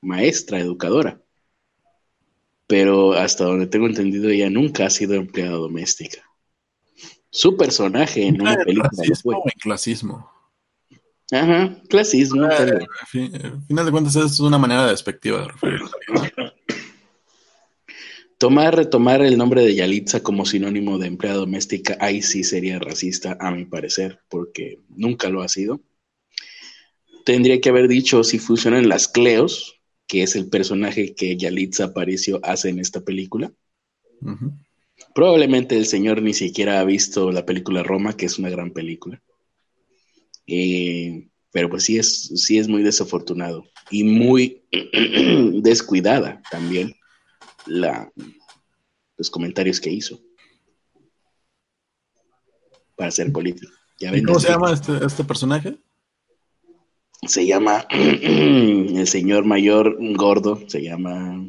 [0.00, 1.20] maestra, educadora.
[2.66, 6.22] Pero hasta donde tengo entendido, ella nunca ha sido empleada doméstica.
[7.30, 10.30] Su personaje en una película racismo clasismo.
[11.30, 12.46] Ajá, clasismo.
[12.46, 15.94] Eh, pero- al fin- al final de cuentas es una manera despectiva de referirse.
[18.38, 23.36] Tomar, retomar el nombre de Yalitza como sinónimo de empleada doméstica, ahí sí sería racista,
[23.40, 25.80] a mi parecer, porque nunca lo ha sido.
[27.24, 32.38] Tendría que haber dicho si funcionan las Cleos, que es el personaje que Yalitza Aparicio
[32.44, 33.52] hace en esta película.
[35.16, 39.20] Probablemente el señor ni siquiera ha visto la película Roma, que es una gran película.
[40.46, 44.62] Eh, pero pues sí es, sí es muy desafortunado y muy
[45.60, 46.94] descuidada también
[47.68, 48.10] la,
[49.16, 50.20] los comentarios que hizo
[52.96, 53.72] para ser político.
[54.00, 55.78] Ya ¿Y ven, cómo se llama este, este personaje?
[57.26, 61.44] Se llama el señor mayor gordo, se llama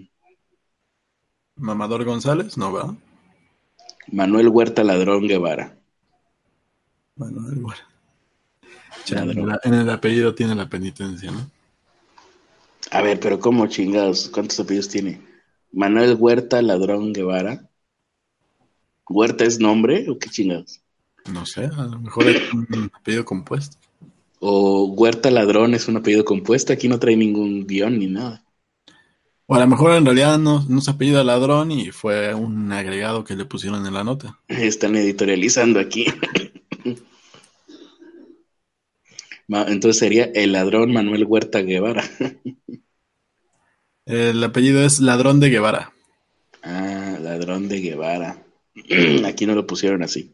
[1.56, 2.94] Mamador González, no, ¿verdad?
[4.12, 5.78] Manuel Huerta Ladrón Guevara.
[7.16, 7.74] Ladrón.
[9.12, 11.50] en, la- en el apellido tiene la penitencia, ¿no?
[12.92, 14.30] A ver, pero ¿cómo chingados?
[14.30, 15.22] ¿Cuántos apellidos tiene?
[15.72, 17.70] Manuel Huerta Ladrón Guevara.
[19.08, 20.82] ¿Huerta es nombre o qué chingados?
[21.32, 23.78] No sé, a lo mejor es un apellido compuesto.
[24.40, 26.74] ¿O Huerta Ladrón es un apellido compuesto?
[26.74, 28.44] Aquí no trae ningún guion ni nada.
[29.52, 33.24] O a lo mejor en realidad no, no se apellida ladrón y fue un agregado
[33.24, 34.40] que le pusieron en la nota.
[34.48, 36.06] Están editorializando aquí.
[39.48, 42.04] Entonces sería el ladrón Manuel Huerta Guevara.
[44.10, 45.94] El apellido es Ladrón de Guevara.
[46.64, 48.44] Ah, ladrón de Guevara.
[49.26, 50.34] Aquí no lo pusieron así.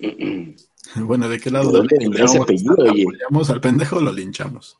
[0.96, 1.70] Bueno, ¿de qué lado?
[1.70, 2.44] ¿De dónde vendrá ese linchamos?
[2.46, 3.02] apellido, oye?
[3.02, 4.78] ¿Apoyamos al pendejo lo linchamos?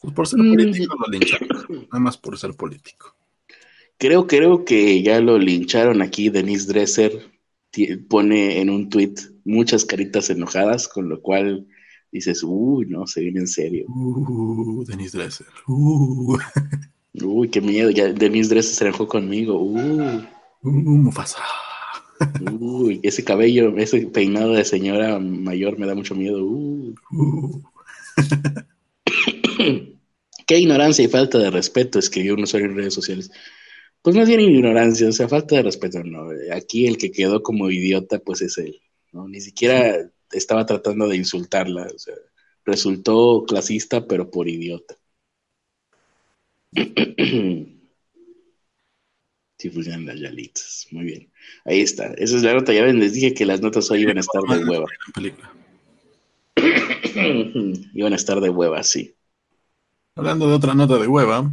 [0.00, 0.54] Pues por ser Mm.
[0.56, 1.70] político lo linchamos.
[1.70, 3.14] Nada más por ser político.
[3.98, 6.30] Creo, creo que ya lo lincharon aquí.
[6.30, 7.20] Denise Dresser
[8.08, 9.12] pone en un tweet
[9.44, 11.66] muchas caritas enojadas, con lo cual
[12.12, 13.86] dices, uy, no, se viene en serio.
[13.88, 15.46] Uh, Denise Dresser.
[15.66, 16.36] Uh,
[17.22, 17.90] Uy, qué miedo.
[17.90, 19.60] Ya Denise Dresser se enojó conmigo.
[19.60, 20.22] Uh,
[20.62, 21.42] uh, Mufasa.
[22.60, 26.44] uy, ese cabello, ese peinado de señora mayor me da mucho miedo.
[26.44, 26.94] Uh.
[27.12, 27.62] Uh.
[30.46, 33.30] Qué ignorancia y falta de respeto, escribió un usuario en redes sociales.
[34.02, 36.28] Pues no tiene ignorancia, o sea, falta de respeto, no.
[36.52, 38.80] Aquí el que quedó como idiota, pues es él,
[39.12, 39.28] ¿no?
[39.28, 41.88] Ni siquiera estaba tratando de insultarla,
[42.64, 44.96] resultó clasista, pero por idiota.
[49.60, 51.30] Sí funcionan las yalitas, muy bien.
[51.66, 54.16] Ahí está, esa es la nota, ya ven, les dije que las notas hoy iban
[54.16, 54.86] a estar de hueva.
[57.92, 59.14] Iban a estar de hueva, sí.
[60.16, 61.50] Hablando de otra nota de hueva,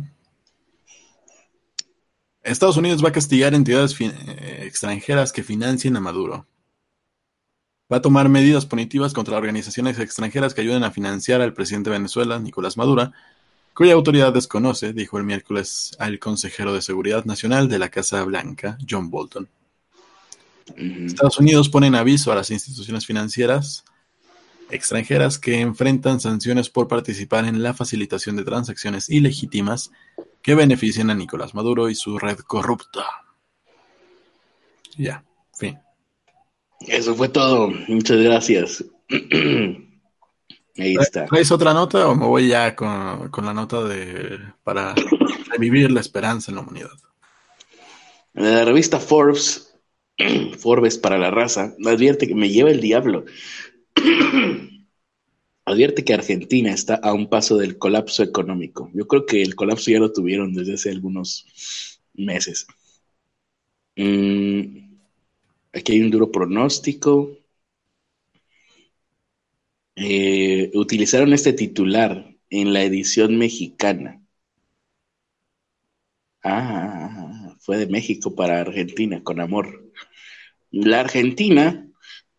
[2.44, 6.48] Estados Unidos va a castigar entidades eh, extranjeras que financien a Maduro.
[7.92, 11.98] Va a tomar medidas punitivas contra organizaciones extranjeras que ayuden a financiar al presidente de
[11.98, 13.12] Venezuela, Nicolás Maduro,
[13.74, 18.78] cuya autoridad desconoce, dijo el miércoles al consejero de Seguridad Nacional de la Casa Blanca,
[18.90, 19.48] John Bolton.
[20.76, 23.86] Estados Unidos pone en aviso a las instituciones financieras
[24.70, 29.92] extranjeras que enfrentan sanciones por participar en la facilitación de transacciones ilegítimas
[30.42, 33.06] que beneficien a Nicolás Maduro y su red corrupta.
[34.98, 35.24] Ya.
[36.82, 37.72] Eso fue todo.
[37.88, 38.86] Muchas gracias.
[40.78, 41.26] Ahí está.
[41.26, 44.94] ¿Traes otra nota o me voy ya con, con la nota de para
[45.50, 46.92] revivir la esperanza en la humanidad?
[48.34, 49.74] La revista Forbes,
[50.60, 53.26] Forbes para la raza, advierte que me lleva el diablo.
[55.66, 58.90] advierte que Argentina está a un paso del colapso económico.
[58.94, 61.46] Yo creo que el colapso ya lo tuvieron desde hace algunos
[62.14, 62.68] meses.
[63.98, 64.87] Mm,
[65.78, 67.32] aquí hay un duro pronóstico.
[69.96, 74.22] Eh, utilizaron este titular en la edición mexicana.
[76.44, 79.92] Ah, fue de México para Argentina, con amor.
[80.72, 81.88] La Argentina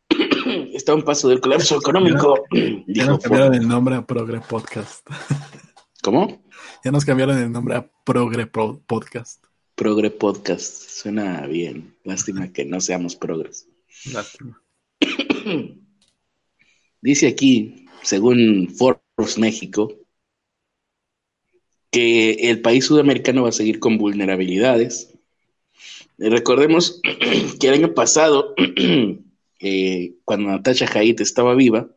[0.72, 2.44] está a un paso del colapso económico,
[2.86, 5.06] Ya nos cambiaron el nombre a Progre Podcast.
[6.02, 6.42] ¿Cómo?
[6.84, 9.44] Ya nos cambiaron el nombre a Progre Pro- Podcast.
[9.78, 10.90] Progre Podcast.
[10.90, 11.94] Suena bien.
[12.02, 13.68] Lástima que no seamos progres.
[14.12, 14.60] Lástima.
[17.00, 19.94] Dice aquí, según Forbes México,
[21.92, 25.14] que el país sudamericano va a seguir con vulnerabilidades.
[26.18, 27.00] Eh, Recordemos
[27.60, 28.56] que el año pasado,
[29.60, 31.88] eh, cuando Natasha Haidt estaba viva,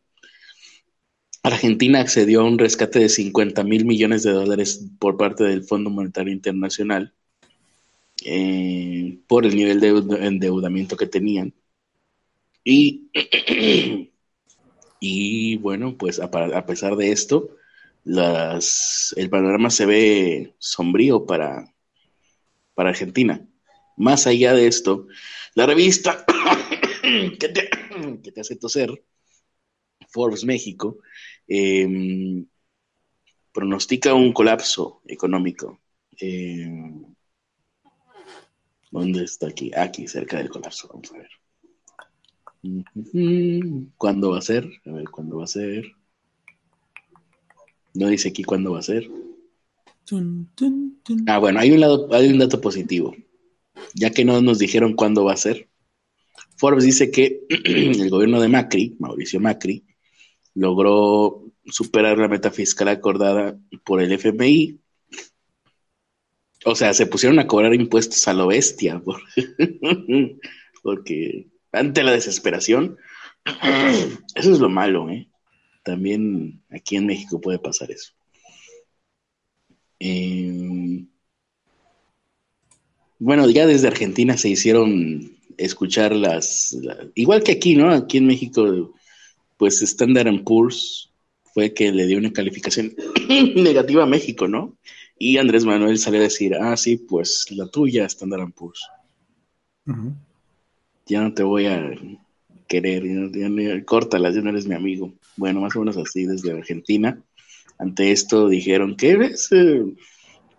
[1.42, 5.90] Argentina accedió a un rescate de 50 mil millones de dólares por parte del Fondo
[5.90, 7.12] Monetario Internacional
[8.24, 9.88] eh, por el nivel de
[10.26, 11.54] endeudamiento que tenían.
[12.64, 13.10] Y
[15.04, 16.30] Y bueno, pues a,
[16.64, 17.56] pesar de esto,
[18.04, 21.74] las, el panorama se ve sombrío para,
[22.74, 23.44] para Argentina.
[23.96, 25.08] Más allá de esto,
[25.56, 26.24] la revista
[27.02, 27.70] que, te,
[28.22, 29.04] que te hace toser,
[30.08, 30.98] Forbes México,
[31.48, 32.44] eh,
[33.52, 35.80] pronostica un colapso económico.
[36.20, 36.70] Eh,
[38.92, 39.72] ¿Dónde está aquí?
[39.74, 40.86] Aquí, cerca del colapso.
[40.88, 41.30] Vamos a ver.
[43.96, 44.68] ¿Cuándo va a ser?
[44.86, 45.84] A ver, ¿cuándo va a ser?
[47.94, 49.10] No dice aquí cuándo va a ser.
[51.26, 53.16] Ah, bueno, hay un, lado, hay un dato positivo.
[53.94, 55.70] Ya que no nos dijeron cuándo va a ser.
[56.56, 59.86] Forbes dice que el gobierno de Macri, Mauricio Macri,
[60.54, 64.81] logró superar la meta fiscal acordada por el FMI.
[66.64, 69.02] O sea, se pusieron a cobrar impuestos a lo bestia,
[70.82, 72.98] porque ante la desesperación,
[74.34, 75.28] eso es lo malo, ¿eh?
[75.82, 78.12] También aquí en México puede pasar eso.
[79.98, 81.08] Em,
[83.18, 86.76] bueno, ya desde Argentina se hicieron escuchar las,
[87.14, 87.90] igual que aquí, ¿no?
[87.90, 88.94] Aquí en México,
[89.56, 91.11] pues Standard Poor's
[91.52, 92.94] fue que le dio una calificación
[93.56, 94.76] negativa a México, ¿no?
[95.18, 98.80] Y Andrés Manuel salió a decir, ah, sí, pues la tuya, Standard Poor's.
[101.06, 101.92] Ya no te voy a
[102.68, 105.12] querer, ya, ya, córtalas, ya no eres mi amigo.
[105.36, 107.22] Bueno, más o menos así desde Argentina.
[107.78, 109.84] Ante esto dijeron que es, eh,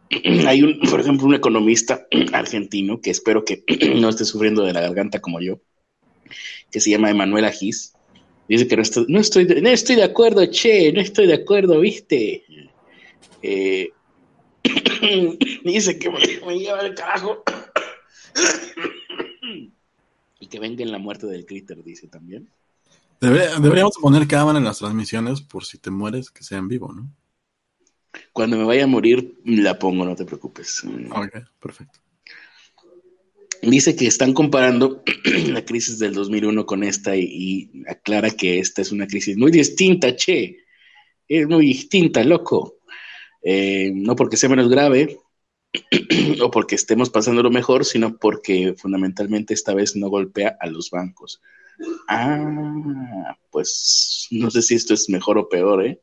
[0.48, 3.64] hay un, por ejemplo, un economista argentino que espero que
[3.96, 5.60] no esté sufriendo de la garganta como yo,
[6.72, 7.94] que se llama Emanuel Agis,
[8.48, 11.80] Dice que no estoy, no estoy, no estoy de acuerdo, che, no estoy de acuerdo,
[11.80, 12.44] viste.
[13.42, 13.92] Eh,
[15.64, 17.44] dice que me, lleva el carajo.
[20.40, 22.50] y que venga en la muerte del Critter, dice también.
[23.22, 27.10] deberíamos poner cámara en las transmisiones por si te mueres, que sea en vivo, ¿no?
[28.32, 30.84] Cuando me vaya a morir, la pongo, no te preocupes.
[30.84, 32.03] Ok, perfecto
[33.70, 35.04] dice que están comparando
[35.50, 40.16] la crisis del 2001 con esta y, aclara que esta es una crisis muy distinta,
[40.16, 40.58] che,
[41.28, 42.80] es muy distinta, loco.
[43.42, 45.18] Eh, no porque sea menos grave
[46.42, 50.90] o porque estemos pasando lo mejor, sino porque fundamentalmente esta vez no golpea a los
[50.90, 51.42] bancos.
[52.08, 56.00] Ah, pues no sé si esto es mejor o peor, ¿eh?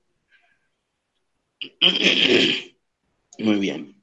[3.39, 4.03] Muy bien.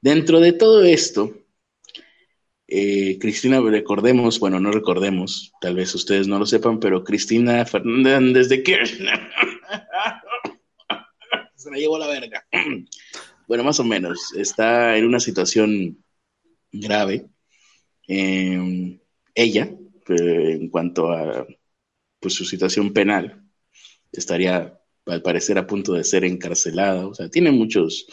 [0.00, 1.43] Dentro de todo esto,
[2.76, 8.48] eh, Cristina, recordemos, bueno, no recordemos, tal vez ustedes no lo sepan, pero Cristina Fernández
[8.48, 9.20] de Kirchner
[11.54, 12.44] se la llevó la verga.
[13.46, 16.04] bueno, más o menos, está en una situación
[16.72, 17.28] grave.
[18.08, 18.98] Em,
[19.36, 19.70] ella,
[20.08, 21.46] eh, en cuanto a
[22.18, 23.40] pues, su situación penal,
[24.10, 28.08] estaría al parecer a punto de ser encarcelada, o sea, tiene muchos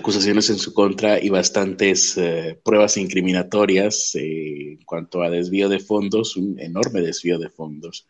[0.00, 5.78] acusaciones en su contra y bastantes eh, pruebas incriminatorias eh, en cuanto a desvío de
[5.78, 8.06] fondos, un enorme desvío de fondos,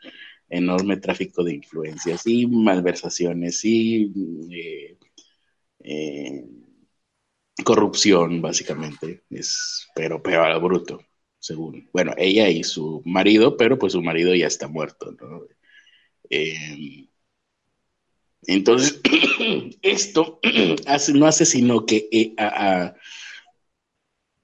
[0.49, 4.97] enorme tráfico de influencias y malversaciones y
[5.81, 6.45] eh,
[7.65, 9.25] corrupción, básicamente.
[9.31, 11.01] Es, pero peor al bruto,
[11.39, 11.91] según.
[11.93, 15.43] Bueno, ella y su marido, pero pues su marido ya está muerto, ¿no?
[18.47, 19.01] Entonces,
[19.83, 20.41] esto
[21.15, 22.95] no hace sino que eh, a,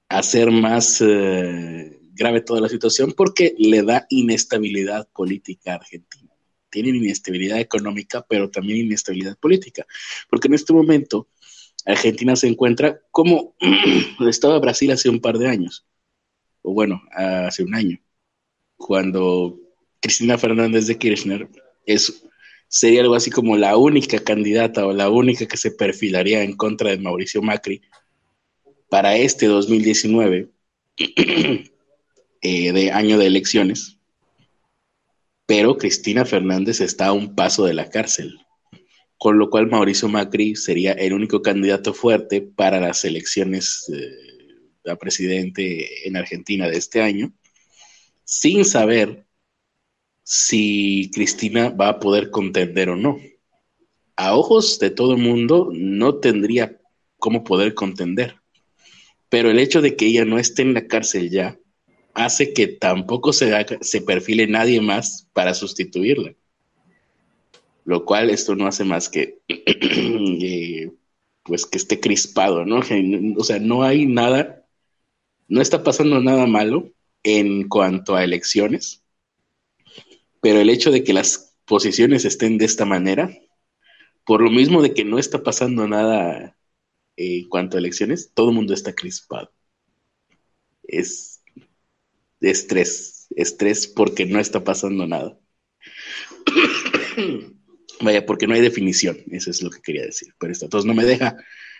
[0.09, 6.31] hacer más eh, grave toda la situación porque le da inestabilidad política a Argentina.
[6.69, 9.85] Tienen inestabilidad económica, pero también inestabilidad política.
[10.29, 11.27] Porque en este momento
[11.85, 13.55] Argentina se encuentra como
[14.27, 15.85] estaba Brasil hace un par de años,
[16.61, 17.99] o bueno, hace un año,
[18.75, 19.57] cuando
[20.01, 21.49] Cristina Fernández de Kirchner
[21.85, 22.27] es
[22.67, 26.91] sería algo así como la única candidata o la única que se perfilaría en contra
[26.91, 27.81] de Mauricio Macri
[28.89, 30.49] para este 2019,
[32.41, 33.97] eh, de año de elecciones.
[35.45, 38.37] Pero Cristina Fernández está a un paso de la cárcel,
[39.17, 43.85] con lo cual Mauricio Macri sería el único candidato fuerte para las elecciones
[44.85, 47.33] a presidente en Argentina de este año,
[48.23, 49.26] sin saber
[50.29, 53.17] si Cristina va a poder contender o no.
[54.17, 56.81] A ojos de todo el mundo no tendría
[57.17, 58.35] cómo poder contender.
[59.29, 61.57] Pero el hecho de que ella no esté en la cárcel ya
[62.13, 66.35] hace que tampoco se, se perfile nadie más para sustituirla.
[67.85, 70.91] Lo cual esto no hace más que eh,
[71.43, 72.81] pues que esté crispado, ¿no?
[73.37, 74.65] O sea, no hay nada,
[75.47, 76.91] no está pasando nada malo
[77.23, 79.06] en cuanto a elecciones
[80.41, 83.29] pero el hecho de que las posiciones estén de esta manera,
[84.25, 86.57] por lo mismo de que no está pasando nada
[87.15, 89.51] en cuanto a elecciones, todo el mundo está crispado.
[90.83, 91.41] Es
[92.41, 95.37] estrés, estrés porque no está pasando nada.
[98.01, 100.93] Vaya, porque no hay definición, eso es lo que quería decir, pero esto entonces no
[100.93, 101.35] me deja.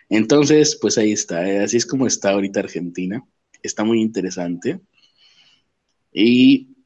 [0.10, 3.24] Entonces, pues ahí está, eh, así es como está ahorita Argentina,
[3.62, 4.80] está muy interesante.
[6.12, 6.77] Y,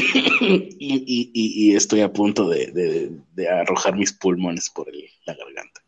[0.78, 3.12] y, estoy a punto de,
[3.50, 4.88] arrojar mis pulmones por
[5.26, 5.82] la garganta.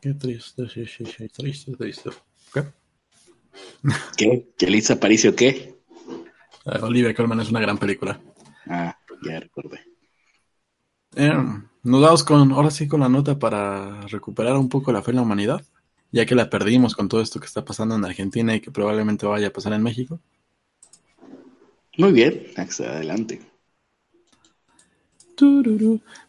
[0.00, 2.10] Qué triste, sí, sí, sí, triste, triste.
[2.52, 2.64] ¿Qué?
[4.16, 4.48] ¿Qué?
[4.56, 5.74] ¿Que Liz Aparicio qué?
[6.64, 8.20] Uh, Olivia Colman es una gran película.
[8.66, 9.80] Ah, ya recordé.
[11.14, 11.32] Eh,
[11.82, 15.16] nos damos con, ahora sí con la nota para recuperar un poco la fe en
[15.16, 15.64] la humanidad,
[16.12, 19.26] ya que la perdimos con todo esto que está pasando en Argentina y que probablemente
[19.26, 20.20] vaya a pasar en México.
[21.96, 23.40] Muy bien, adelante.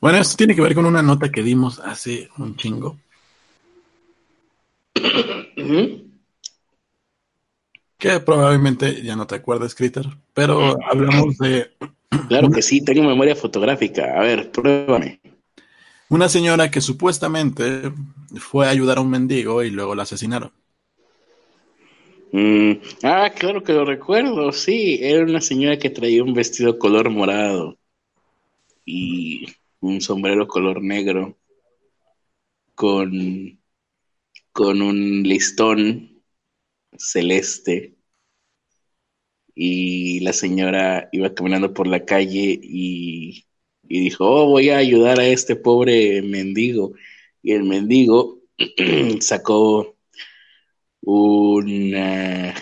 [0.02, 2.98] Bueno, esto tiene que ver con una nota que dimos hace un chingo.
[7.98, 11.72] Que probablemente ya no te acuerdas, Critter, pero hablamos de...
[12.28, 14.18] Claro que sí, tengo memoria fotográfica.
[14.18, 15.20] A ver, pruébame.
[16.10, 17.92] Una señora que supuestamente
[18.36, 20.52] fue a ayudar a un mendigo y luego la asesinaron.
[22.32, 22.74] Mm,
[23.04, 25.00] ah, claro que lo recuerdo, sí.
[25.02, 27.78] Era una señora que traía un vestido color morado
[28.86, 29.46] y
[29.82, 31.38] un sombrero color negro
[32.76, 33.60] con,
[34.52, 36.24] con un listón
[36.98, 37.98] celeste
[39.58, 43.46] y la señora iba caminando por la calle y,
[43.84, 46.94] dijo, oh, voy a ayudar a este pobre mendigo.
[47.42, 48.42] Y el mendigo
[49.22, 49.97] sacó
[51.08, 52.54] una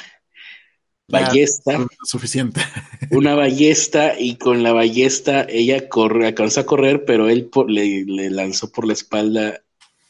[1.07, 1.87] ballesta.
[2.03, 2.61] suficiente.
[3.11, 8.29] una ballesta y con la ballesta ella corre, alcanzó a correr, pero él le, le,
[8.29, 9.63] lanzó por la espalda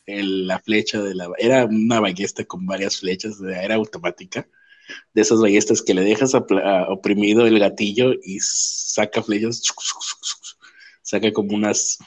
[0.05, 1.29] la flecha de la...
[1.37, 4.47] Era una ballesta con varias flechas, era automática
[5.13, 9.63] de esas ballestas que le dejas oprimido el gatillo y saca flechas,
[11.01, 11.97] saca como unas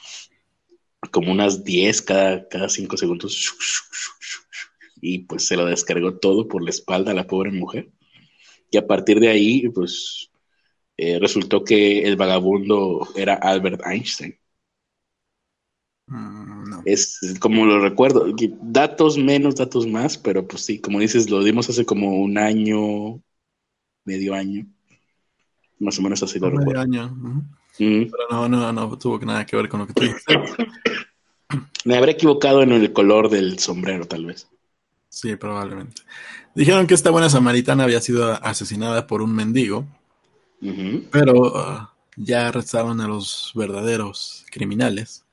[1.11, 3.53] como unas 10 cada, cada 5 segundos
[5.01, 7.91] y pues se lo descargó todo por la espalda a la pobre mujer.
[8.71, 10.29] Y a partir de ahí, pues
[10.97, 14.37] eh, resultó que el vagabundo era Albert Einstein.
[16.07, 18.25] Mm, es como lo recuerdo,
[18.61, 23.21] datos menos, datos más, pero pues sí, como dices, lo dimos hace como un año,
[24.03, 24.65] medio año,
[25.79, 26.81] más o menos así lo recuerdo.
[26.81, 27.15] año.
[27.77, 30.35] Pero no, no, no tuvo nada que ver con lo que tú dijiste.
[31.85, 34.49] Me habré equivocado en el color del sombrero, tal vez.
[35.09, 36.03] Sí, probablemente.
[36.55, 39.85] Dijeron que esta buena samaritana había sido asesinada por un mendigo,
[41.11, 45.25] pero uh, ya arrestaron a los verdaderos criminales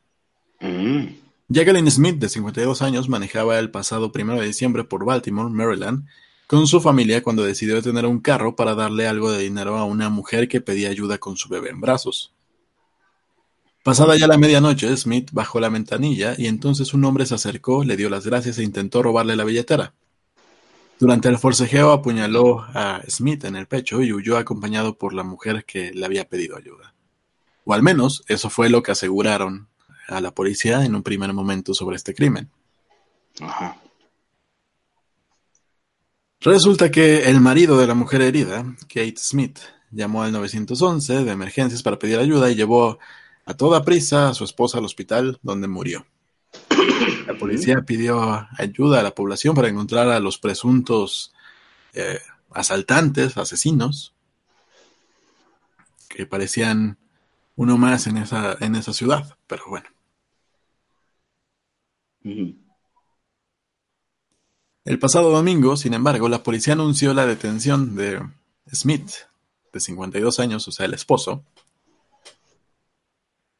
[0.60, 1.06] Mm.
[1.48, 6.06] Jacqueline Smith, de 52 años, manejaba el pasado 1 de diciembre por Baltimore, Maryland,
[6.46, 10.08] con su familia cuando decidió tener un carro para darle algo de dinero a una
[10.08, 12.32] mujer que pedía ayuda con su bebé en brazos.
[13.86, 17.96] Pasada ya la medianoche, Smith bajó la ventanilla y entonces un hombre se acercó, le
[17.96, 19.94] dio las gracias e intentó robarle la billetera.
[20.98, 25.64] Durante el forcejeo apuñaló a Smith en el pecho y huyó acompañado por la mujer
[25.64, 26.94] que le había pedido ayuda.
[27.64, 29.68] O al menos eso fue lo que aseguraron
[30.08, 32.50] a la policía en un primer momento sobre este crimen.
[33.40, 33.80] Ajá.
[36.40, 39.60] Resulta que el marido de la mujer herida, Kate Smith,
[39.92, 42.98] llamó al 911 de emergencias para pedir ayuda y llevó
[43.46, 46.04] a toda prisa a su esposa al hospital donde murió.
[47.26, 51.32] La policía pidió ayuda a la población para encontrar a los presuntos
[51.94, 52.18] eh,
[52.50, 54.14] asaltantes, asesinos,
[56.08, 56.98] que parecían
[57.54, 59.86] uno más en esa, en esa ciudad, pero bueno.
[64.84, 68.20] El pasado domingo, sin embargo, la policía anunció la detención de
[68.72, 69.10] Smith,
[69.72, 71.44] de 52 años, o sea, el esposo,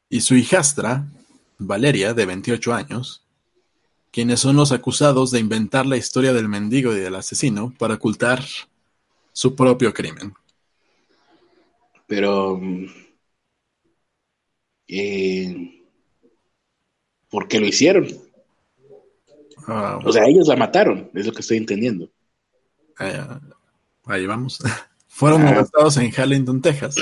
[0.09, 1.07] y su hijastra,
[1.59, 3.25] Valeria, de 28 años,
[4.11, 8.43] quienes son los acusados de inventar la historia del mendigo y del asesino para ocultar
[9.33, 10.35] su propio crimen.
[12.07, 12.61] Pero...
[14.89, 15.85] Eh,
[17.29, 18.07] ¿Por qué lo hicieron?
[19.67, 22.09] Ah, o sea, ellos la mataron, es lo que estoy entendiendo.
[24.05, 24.61] ahí vamos.
[25.17, 26.97] Fueron arrestados en Harlington, Texas,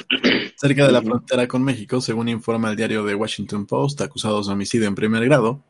[0.57, 4.53] cerca de la frontera con México, según informa el diario The Washington Post, acusados de
[4.53, 5.61] homicidio en primer grado.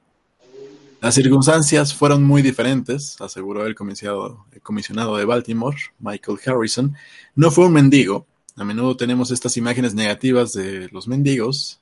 [1.00, 6.94] Las circunstancias fueron muy diferentes, aseguró el comisionado, el comisionado de Baltimore, Michael Harrison.
[7.34, 8.26] No fue un mendigo.
[8.56, 11.80] A menudo tenemos estas imágenes negativas de los mendigos,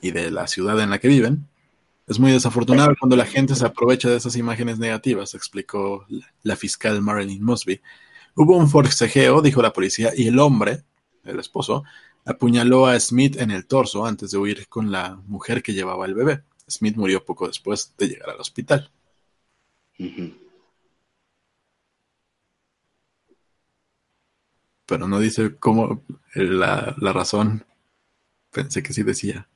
[0.00, 1.48] y de la ciudad en la que viven.
[2.06, 6.06] Es muy desafortunado cuando la gente se aprovecha de esas imágenes negativas, explicó
[6.44, 7.80] la fiscal Marilyn Mosby.
[8.36, 10.84] Hubo un forcejeo, dijo la policía, y el hombre,
[11.24, 11.84] el esposo,
[12.24, 16.14] apuñaló a Smith en el torso antes de huir con la mujer que llevaba el
[16.14, 16.42] bebé.
[16.68, 18.90] Smith murió poco después de llegar al hospital.
[24.86, 26.02] Pero no dice cómo
[26.34, 27.64] la, la razón.
[28.50, 29.48] Pensé que sí decía.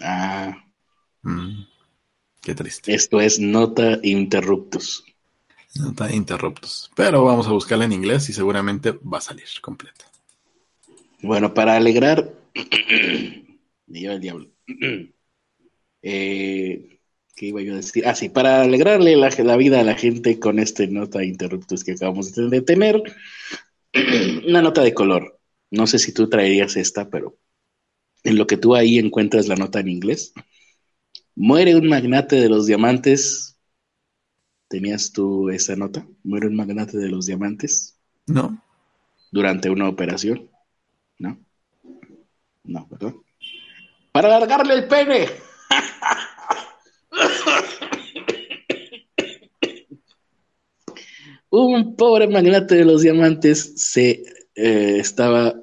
[0.00, 0.64] Ah.
[1.22, 1.64] Mm,
[2.40, 2.94] qué triste.
[2.94, 5.04] Esto es nota interruptus.
[5.76, 6.90] Nota interruptus.
[6.94, 10.04] Pero vamos a buscarla en inglés y seguramente va a salir completa.
[11.22, 12.32] Bueno, para alegrar.
[13.86, 14.48] Me lleva el diablo.
[16.02, 16.98] eh,
[17.34, 18.06] ¿Qué iba yo a decir?
[18.06, 21.92] Ah, sí, para alegrarle la, la vida a la gente con este nota interruptus que
[21.92, 23.02] acabamos de tener.
[24.46, 25.38] Una nota de color.
[25.70, 27.38] No sé si tú traerías esta, pero
[28.24, 30.34] en lo que tú ahí encuentras la nota en inglés.
[31.34, 33.51] Muere un magnate de los diamantes.
[34.72, 36.06] ¿Tenías tú esa nota?
[36.24, 37.98] Muere un magnate de los diamantes.
[38.26, 38.64] No.
[39.30, 40.48] Durante una operación.
[41.18, 41.38] ¿No?
[42.64, 43.12] No, ¿verdad?
[44.12, 45.26] Para alargarle el pene.
[51.50, 54.22] un pobre magnate de los diamantes se
[54.54, 55.54] eh, estaba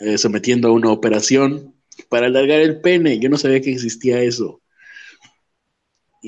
[0.00, 1.72] eh, sometiendo a una operación
[2.08, 3.20] para alargar el pene.
[3.20, 4.60] Yo no sabía que existía eso.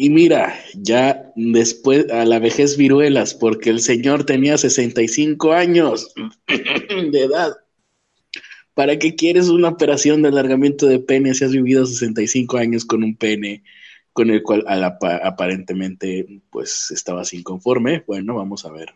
[0.01, 6.15] Y mira, ya después a la vejez viruelas, porque el señor tenía 65 años
[6.47, 7.57] de edad.
[8.75, 13.03] ¿Para qué quieres una operación de alargamiento de pene si has vivido 65 años con
[13.03, 13.65] un pene
[14.13, 18.05] con el cual aparentemente pues estabas inconforme?
[18.07, 18.95] Bueno, vamos a ver.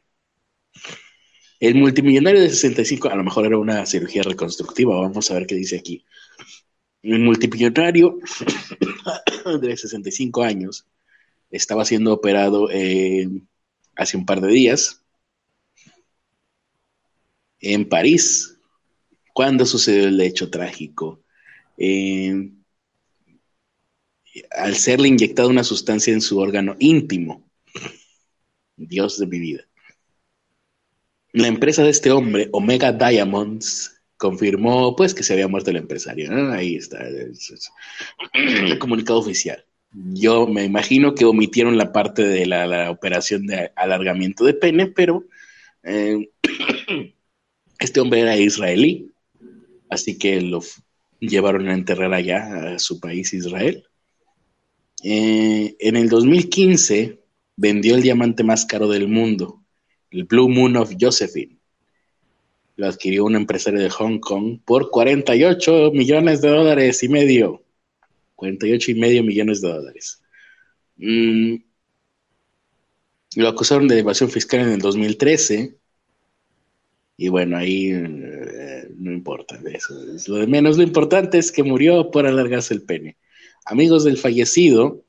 [1.58, 5.56] El multimillonario de 65, a lo mejor era una cirugía reconstructiva, vamos a ver qué
[5.56, 6.04] dice aquí.
[7.02, 8.20] El multimillonario
[9.60, 10.86] de 65 años
[11.52, 13.28] estaba siendo operado eh,
[13.94, 15.02] hace un par de días
[17.60, 18.58] en París,
[19.32, 21.22] cuando sucedió el hecho trágico.
[21.78, 22.50] Eh,
[24.50, 27.48] al serle inyectada una sustancia en su órgano íntimo.
[28.76, 29.68] Dios de mi vida.
[31.32, 36.30] La empresa de este hombre, Omega Diamonds, confirmó pues que se había muerto el empresario.
[36.52, 37.06] Ahí está
[38.34, 39.64] el comunicado oficial.
[39.92, 45.24] Yo me imagino que omitieron la parte de la, operación de alargamiento de pene, pero
[45.82, 46.30] eh,
[47.78, 49.10] este hombre era israelí,
[49.90, 50.60] así que lo
[51.20, 53.84] llevaron a enterrar allá a su país, Israel.
[55.04, 57.20] Eh, en el 2015
[57.56, 59.62] vendió el diamante más caro del mundo,
[60.10, 61.62] el Blue Moon of Josephine
[62.76, 67.62] lo adquirió un empresario de Hong Kong por 48 millones de dólares y medio.
[68.42, 70.20] 48 y medio millones de dólares.
[70.96, 71.54] Mm.
[73.36, 75.76] Lo acusaron de evasión fiscal en el 2013.
[77.18, 79.94] Y bueno, ahí eh, no importa eso.
[80.12, 80.76] Es lo de menos.
[80.76, 83.16] Lo importante es que murió por alargarse el pene.
[83.64, 85.04] Amigos del fallecido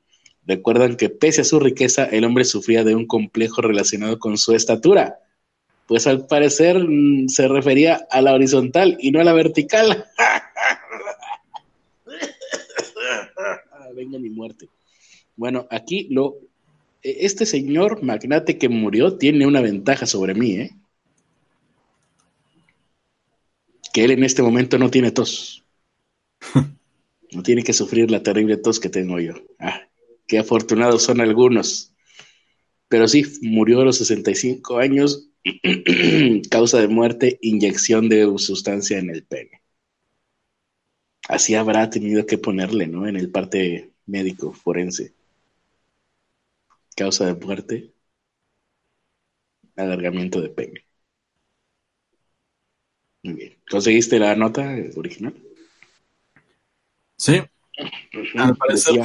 [0.45, 4.53] recuerdan que pese a su riqueza, el hombre sufría de un complejo relacionado con su
[4.53, 5.17] estatura
[5.87, 10.05] pues al parecer mm, se refería a la horizontal y no a la vertical.
[14.03, 14.67] Venga mi muerte.
[15.37, 16.37] Bueno, aquí lo
[17.01, 20.71] e, este señor magnate que murió tiene una ventaja sobre mí, ¿eh?
[23.93, 25.63] Que él en este momento no tiene tos.
[27.31, 29.33] No tiene que sufrir la terrible tos que tengo yo.
[29.57, 29.81] Ah,
[30.27, 31.91] qué afortunados son algunos.
[32.87, 35.31] Pero sí, murió a los 65 años
[36.51, 39.63] Causa de muerte, inyección de sustancia en el pene.
[41.27, 43.07] Así habrá tenido que ponerle, ¿no?
[43.07, 45.13] En el parte médico, forense.
[46.95, 47.93] Causa de muerte,
[49.75, 50.85] alargamiento de pene.
[53.23, 53.57] Muy bien.
[53.69, 55.33] ¿Conseguiste la nota original?
[57.17, 57.41] Sí.
[58.35, 59.03] Al parecer,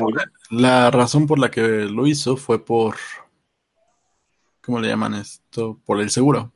[0.51, 2.96] la razón por la que lo hizo fue por
[4.68, 5.80] ¿cómo le llaman esto?
[5.86, 6.53] Por el seguro.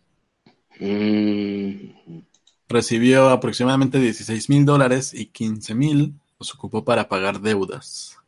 [0.79, 2.21] Mm.
[2.69, 8.19] Recibió aproximadamente 16 mil dólares y 15 mil los ocupó para pagar deudas.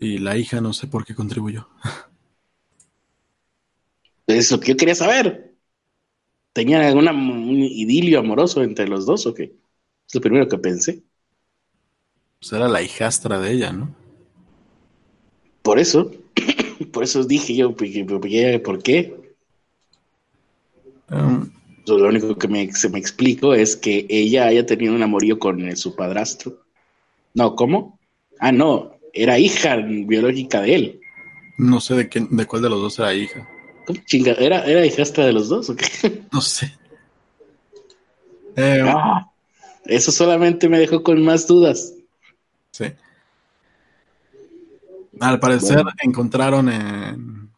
[0.00, 1.68] Y la hija no sé por qué contribuyó.
[4.26, 5.54] Eso que yo quería saber.
[6.52, 7.06] ¿Tenían algún
[7.62, 9.54] idilio amoroso entre los dos o qué?
[10.08, 11.02] Es lo primero que pensé.
[12.40, 13.94] Pues era la hijastra de ella, ¿no?
[15.62, 16.10] Por eso,
[16.92, 19.34] por eso dije yo, ¿por qué?
[21.10, 21.50] Um,
[21.86, 25.76] lo único que me, se me explico es que ella haya tenido un amorío con
[25.76, 26.64] su padrastro.
[27.34, 27.98] No, ¿cómo?
[28.38, 31.00] Ah, no, era hija biológica de él.
[31.58, 33.46] No sé de, qué, de cuál de los dos era hija.
[33.86, 34.32] ¿Cómo chinga?
[34.32, 36.22] ¿Era, ¿Era hijastra de los dos o qué?
[36.32, 36.72] No sé.
[38.56, 39.30] Eh, Ah,
[39.84, 41.94] eso solamente me dejó con más dudas.
[42.72, 42.86] Sí.
[45.20, 45.90] Al parecer Bueno.
[46.02, 47.50] encontraron en,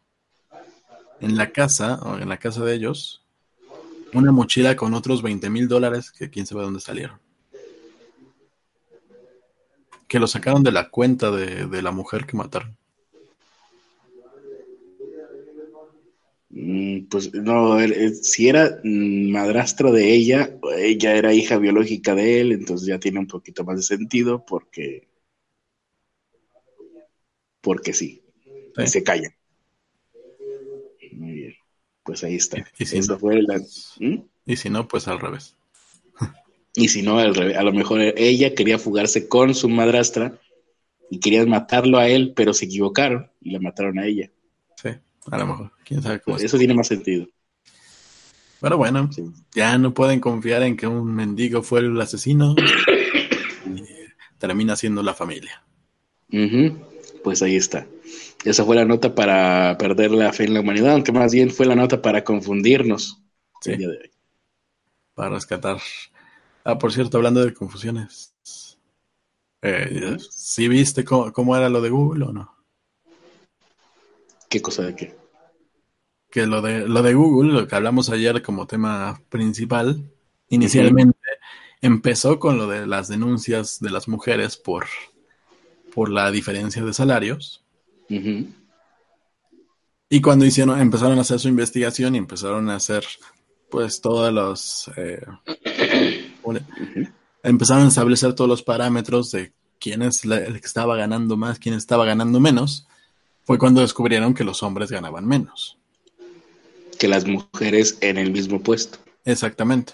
[1.21, 3.23] en la casa, o en la casa de ellos,
[4.13, 7.19] una mochila con otros 20 mil dólares que quién sabe dónde salieron.
[10.13, 12.77] Que lo sacaron de la cuenta de, de la mujer que mataron.
[16.49, 22.51] Mm, Pues no, él- si era madrastra de ella, ella era hija biológica de él,
[22.51, 25.07] entonces ya tiene un poquito más de sentido porque,
[27.61, 28.21] porque sí,
[28.75, 28.81] Sí.
[28.83, 29.29] y se calla.
[31.13, 31.53] Muy bien,
[32.03, 32.59] pues ahí está.
[32.59, 33.59] Y- y si Eso no, fue la...
[33.99, 34.23] ¿Mm?
[34.45, 35.55] Y si no, pues al revés.
[36.75, 40.39] Y si no, al revés, a lo mejor ella quería fugarse con su madrastra
[41.09, 44.31] y querían matarlo a él, pero se equivocaron y la mataron a ella.
[44.81, 44.89] Sí,
[45.29, 45.71] a lo mejor.
[45.85, 46.43] Quién sabe cómo es.
[46.43, 47.27] Eso tiene más sentido.
[48.59, 49.23] Pero bueno, sí.
[49.53, 52.55] ya no pueden confiar en que un mendigo fue el asesino.
[53.65, 53.83] Y
[54.39, 55.63] termina siendo la familia.
[56.31, 56.77] Ujú,
[57.23, 57.85] Pues ahí está.
[58.43, 61.65] Esa fue la nota para perder la fe en la humanidad, aunque más bien fue
[61.65, 63.21] la nota para confundirnos
[63.61, 63.71] Sí.
[63.71, 64.09] el día de hoy.
[65.13, 65.77] para rescatar.
[66.63, 68.33] Ah, por cierto, hablando de confusiones.
[69.61, 72.53] Eh, ¿Sí viste cómo, cómo era lo de Google o no?
[74.49, 75.15] ¿Qué cosa de qué?
[76.29, 80.03] Que lo de, lo de Google, lo que hablamos ayer como tema principal,
[80.49, 81.17] inicialmente
[81.81, 84.85] empezó con lo de las denuncias de las mujeres por,
[85.93, 87.63] por la diferencia de salarios.
[90.09, 93.03] Y cuando hicieron, empezaron a hacer su investigación y empezaron a hacer
[93.69, 95.72] pues todos los eh, ¿cómo le- ujú.
[97.43, 101.59] Empezaron a establecer todos los parámetros de quién es la- el que estaba ganando más,
[101.59, 102.87] quién estaba ganando menos,
[103.45, 105.77] fue cuando descubrieron que los hombres ganaban menos.
[106.97, 108.99] Que las mujeres en el mismo puesto.
[109.25, 109.93] Exactamente.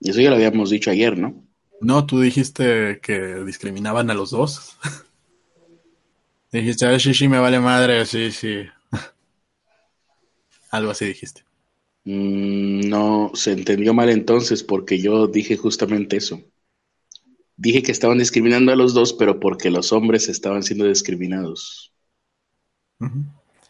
[0.00, 1.34] Y eso ya lo habíamos dicho ayer, ¿no?
[1.80, 4.76] No, tú dijiste que discriminaban a los dos.
[6.52, 8.64] dijiste, sí, sí, me vale madre, sí, sí.
[10.70, 11.47] Algo así dijiste.
[12.04, 16.40] Mm, no, se entendió mal entonces porque yo dije justamente eso.
[17.58, 21.92] Dije que estaban discriminando a los dos, pero porque los hombres estaban siendo discriminados.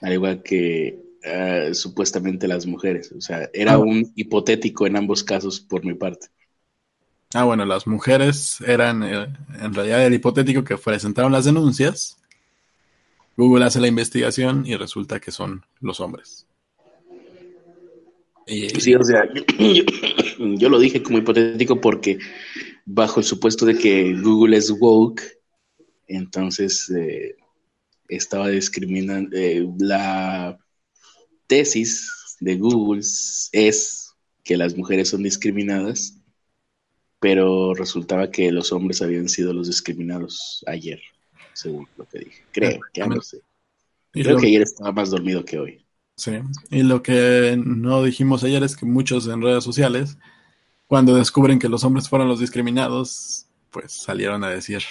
[0.00, 3.12] Al igual que ah, supuestamente las mujeres.
[3.12, 3.78] O sea, era Ah.
[3.78, 6.28] un hipotético en ambos casos por mi parte.
[7.34, 9.28] Ah, bueno, las mujeres eran eh,
[9.60, 12.18] en realidad el hipotético que presentaron las denuncias.
[13.36, 16.47] Google hace la investigación y resulta que son los hombres.
[18.48, 19.28] Sí, o sea,
[20.38, 22.18] yo, lo dije como hipotético porque
[22.86, 25.22] bajo el supuesto de que Google es woke,
[26.06, 27.36] entonces eh,
[28.08, 29.36] estaba discriminando.
[29.36, 30.58] eh, la
[31.46, 33.02] tesis de Google
[33.52, 36.18] es que las mujeres son discriminadas,
[37.20, 41.00] pero resultaba que los hombres habían sido los discriminados ayer,
[41.52, 42.44] según lo que dije.
[42.52, 43.42] Creo, ya no sé.
[44.10, 45.87] Creo que ayer estaba más dormido que hoy.
[46.18, 46.32] Sí,
[46.70, 50.18] y lo que no dijimos ayer es que muchos en redes sociales,
[50.86, 54.82] cuando descubren que los hombres fueron los discriminados, pues salieron a decir,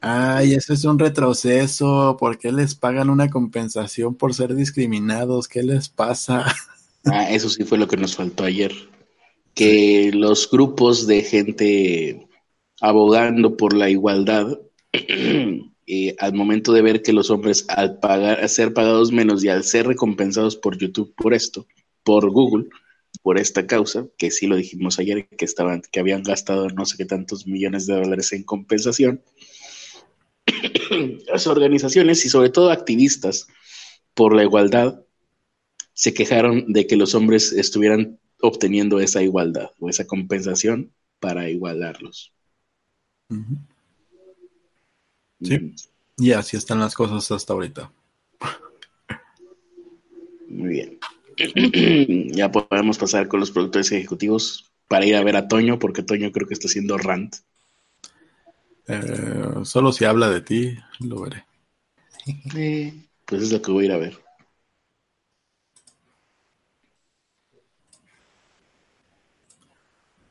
[0.00, 5.48] ay, eso es un retroceso, ¿por qué les pagan una compensación por ser discriminados?
[5.48, 6.46] ¿Qué les pasa?
[7.08, 8.72] Ah, eso sí fue lo que nos faltó ayer.
[9.54, 12.26] Que los grupos de gente
[12.80, 14.58] abogando por la igualdad,
[15.86, 19.64] eh, al momento de ver que los hombres al pagar, ser pagados menos y al
[19.64, 21.66] ser recompensados por YouTube por esto,
[22.02, 22.66] por Google,
[23.22, 26.96] por esta causa, que sí lo dijimos ayer, que estaban, que habían gastado no sé
[26.96, 29.22] qué tantos millones de dólares en compensación,
[31.26, 33.46] las organizaciones y sobre todo activistas
[34.14, 35.02] por la igualdad
[35.92, 42.32] se quejaron de que los hombres estuvieran obteniendo esa igualdad o esa compensación para igualarlos.
[43.30, 43.56] Ujú.
[45.40, 45.58] Sí.
[45.58, 45.74] Mm,
[46.18, 47.90] Y así están las cosas hasta ahorita.
[50.48, 50.98] Muy bien.
[52.34, 56.32] ya podemos pasar con los productores ejecutivos para ir a ver a Toño, porque Toño
[56.32, 57.36] creo que está haciendo rant.
[58.88, 61.44] Eh, solo si habla de ti, lo veré.
[63.26, 64.16] Pues es lo que voy a ir a ver.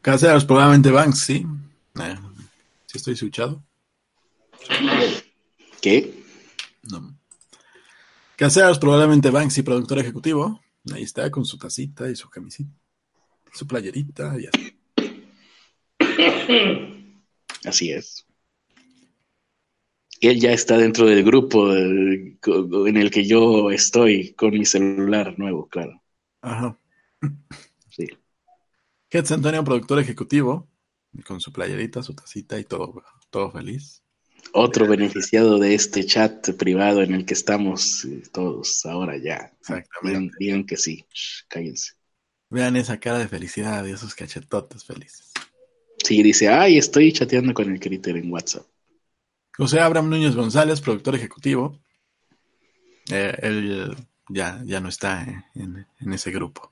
[0.01, 1.45] Caseros, probablemente Banksy.
[1.99, 2.15] Eh,
[2.85, 3.61] si estoy escuchado.
[5.81, 6.23] ¿Qué?
[6.83, 7.17] No.
[8.35, 10.61] Caseros, probablemente Banksy, productor ejecutivo.
[10.93, 12.71] Ahí está con su tacita y su camisita,
[13.53, 14.77] su playerita y así.
[17.65, 18.25] Así es.
[20.21, 25.67] Él ya está dentro del grupo en el que yo estoy con mi celular nuevo,
[25.67, 26.01] claro.
[26.41, 26.79] Ajá.
[27.89, 28.07] Sí.
[29.09, 30.69] Hetz Antonio, productor ejecutivo,
[31.25, 34.04] con su playerita, su tacita y todo, todo feliz.
[34.53, 39.51] Otro beneficiado de este chat privado en el que estamos eh, todos ahora ya.
[39.59, 40.35] Exactamente.
[40.39, 41.05] Digan, que sí.
[41.47, 41.93] cállense.
[42.49, 45.31] Vean esa cara de felicidad y esos cachetotes felices.
[46.03, 48.65] Sí, dice, ay, estoy chateando con el Critter en WhatsApp.
[49.57, 51.79] José Abraham Núñez González, productor ejecutivo.
[53.09, 53.95] Eh, él
[54.29, 56.71] ya, ya no está en, ese grupo.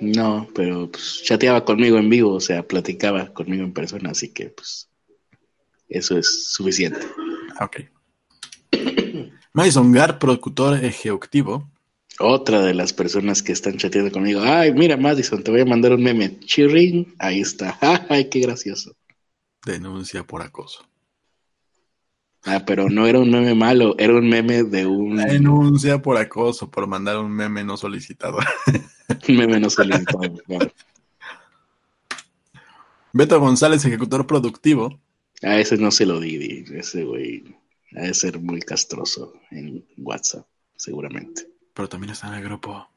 [0.00, 4.48] No, pero pues, chateaba conmigo en vivo, o sea, platicaba conmigo en persona, así que
[4.50, 4.88] pues
[5.88, 7.00] eso es suficiente.
[7.60, 7.80] Ok.
[9.52, 11.70] Mason Gar, productor ejecutivo.
[12.18, 14.40] Otra de las personas que están chateando conmigo.
[14.42, 16.38] Ay, mira, Madison, te voy a mandar un meme.
[16.40, 17.78] Chirring, ahí está.
[18.08, 18.94] Ay, qué gracioso.
[19.64, 20.84] Denuncia por acoso.
[22.44, 25.16] Ah, pero no era un meme malo, era un meme de un.
[25.16, 28.38] Denuncia por acoso, por mandar un meme no solicitado.
[29.28, 30.20] un meme no solicitado,
[33.12, 34.98] Beto González, ejecutor productivo.
[35.42, 37.44] A ese no se lo di, ese güey.
[37.96, 41.46] Ha de ser muy castroso en WhatsApp, seguramente.
[41.74, 42.88] Pero también está en el grupo.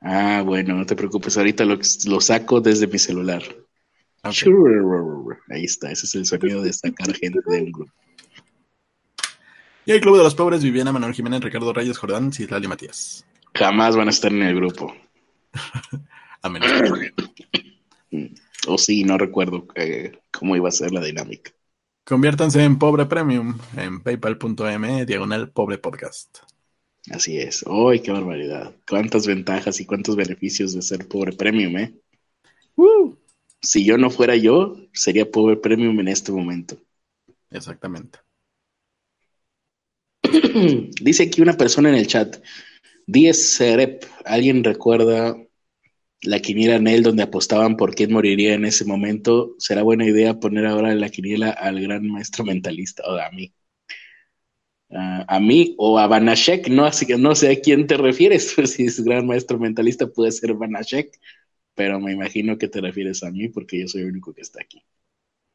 [0.00, 1.36] Ah, bueno, no te preocupes.
[1.36, 3.42] Ahorita lo, lo saco desde mi celular.
[5.50, 7.92] Ahí está, ese es el sonido de sacar gente de un grupo.
[9.86, 13.26] Y el Club de los Pobres, Viviana, Manuel Jiménez, Ricardo Reyes, Jordán, Citlali y Matías.
[13.54, 14.94] Jamás van a estar en el grupo.
[16.42, 16.70] a menos.
[18.66, 21.52] o sí, no recuerdo eh, cómo iba a ser la dinámica.
[22.04, 26.38] Conviértanse en Pobre Premium en paypal.me diagonal Pobre Podcast.
[27.10, 27.64] Así es.
[27.66, 28.74] ¡Uy, qué barbaridad!
[28.88, 31.94] ¿Cuántas ventajas y cuántos beneficios de ser Pobre Premium, eh?
[32.76, 33.14] Uh.
[33.60, 36.76] Si yo no fuera yo, sería Pobre Premium en este momento.
[37.50, 38.18] Exactamente.
[41.00, 42.36] Dice aquí una persona en el chat.
[43.06, 45.36] Diez Serep, ¿alguien recuerda
[46.24, 49.54] la quiniela en él donde apostaban por quién moriría en ese momento?
[49.58, 53.52] ¿Será buena idea poner ahora la quiniela al gran maestro mentalista o a mí?
[54.94, 58.72] a mí o a Banashek, no, así que no sé a quién te refieres, pues
[58.72, 61.18] si es gran maestro mentalista puede ser Banashek,
[61.74, 64.60] pero me imagino que te refieres a mí porque yo soy el único que está
[64.62, 64.84] aquí.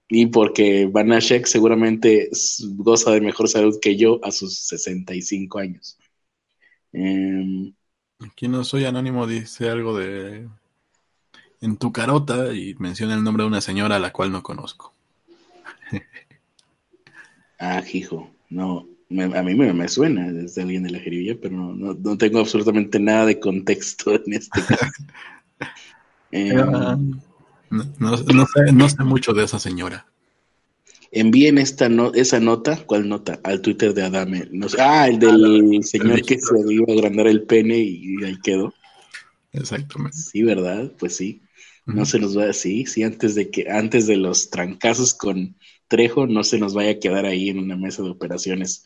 [0.10, 2.30] Y porque Banashek seguramente
[2.76, 5.98] goza de mejor salud que yo a sus 65 años.
[6.94, 7.72] Eh,
[8.20, 10.50] aquí no soy anónimo, dice algo de
[11.62, 14.94] en tu carota y menciona el nombre de una señora a la cual no conozco.
[17.60, 18.88] ah, hijo, no,
[19.36, 23.40] a mí me, suena desde alguien de la jerilla, pero no, tengo absolutamente nada de
[23.40, 25.04] contexto en este caso.
[26.32, 30.06] Eh, no, sé, no sé mucho de esa señora.
[31.12, 33.40] Envíen esta esa nota, ¿cuál nota?
[33.44, 34.48] Al Twitter de Adame.
[34.78, 38.72] ah, el del señor que se iba a agrandar el pene y ahí quedó.
[39.54, 40.18] Exactamente.
[40.18, 40.92] Sí, ¿verdad?
[41.00, 41.42] Pues sí.
[41.94, 46.28] No se nos va así, sí, antes de que, antes de los trancazos con Trejo,
[46.28, 48.86] no se nos vaya a quedar ahí en una mesa de operaciones.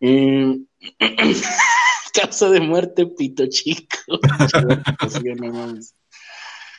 [0.00, 0.58] Eh,
[2.14, 3.98] causa de muerte, pito chico.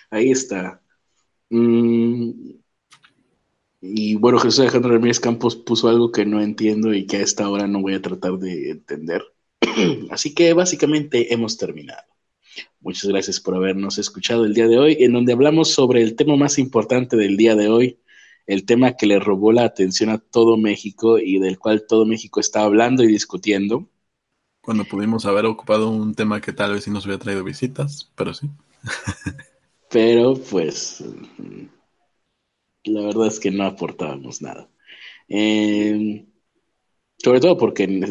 [0.09, 0.81] ahí está.
[1.49, 2.31] Mm,
[3.81, 7.49] y bueno, Jesús Alejandro Ramírez Campos puso algo que no entiendo y que a esta
[7.49, 9.23] hora no voy a tratar de entender.
[10.09, 12.16] Así que básicamente hemos terminado.
[12.87, 16.37] Muchas gracias por habernos escuchado el día de hoy, en donde hablamos sobre el tema
[16.37, 17.99] más importante del día de hoy,
[18.45, 22.39] el tema que le robó la atención a todo México y del cual todo México
[22.39, 23.89] está hablando y discutiendo.
[24.61, 28.33] Cuando pudimos haber ocupado un tema que tal vez sí nos hubiera traído visitas, pero
[28.33, 28.47] sí.
[29.89, 31.03] pero pues
[32.85, 34.69] la verdad es que no aportábamos nada.
[35.27, 36.25] Em,
[37.17, 38.01] sobre todo porque en,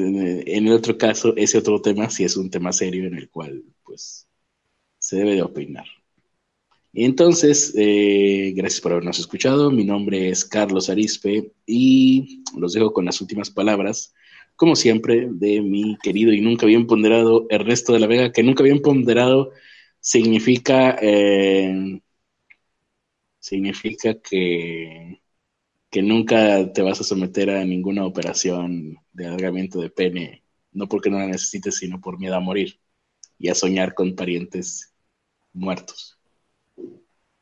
[0.46, 3.64] en, el otro caso, ese otro tema sí es un tema serio en el cual
[3.82, 4.25] pues
[5.06, 5.86] se debe de opinar.
[6.92, 9.70] Y entonces, eh, gracias por habernos escuchado.
[9.70, 14.12] Mi nombre es Carlos Arispe y los dejo con las últimas palabras,
[14.56, 18.64] como siempre, de mi querido y nunca bien ponderado Ernesto de la Vega, que nunca
[18.64, 19.52] bien ponderado
[20.00, 22.00] significa, eh,
[23.38, 25.20] significa que,
[25.90, 31.10] que nunca te vas a someter a ninguna operación de alargamiento de pene, no porque
[31.10, 32.80] no la necesites, sino por miedo a morir
[33.38, 34.95] y a soñar con parientes
[35.56, 36.16] muertos.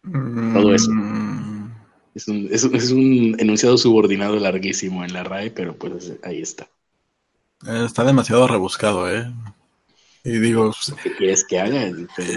[0.03, 0.91] Todo eso.
[0.91, 1.73] Mm.
[2.15, 6.69] Es un, es, un, enunciado subordinado larguísimo en la RAE, pero pues ahí está.
[7.67, 9.33] Está demasiado rebuscado, ¿eh?
[10.23, 11.91] Y digo, pues, ¿Qué quieres que haga?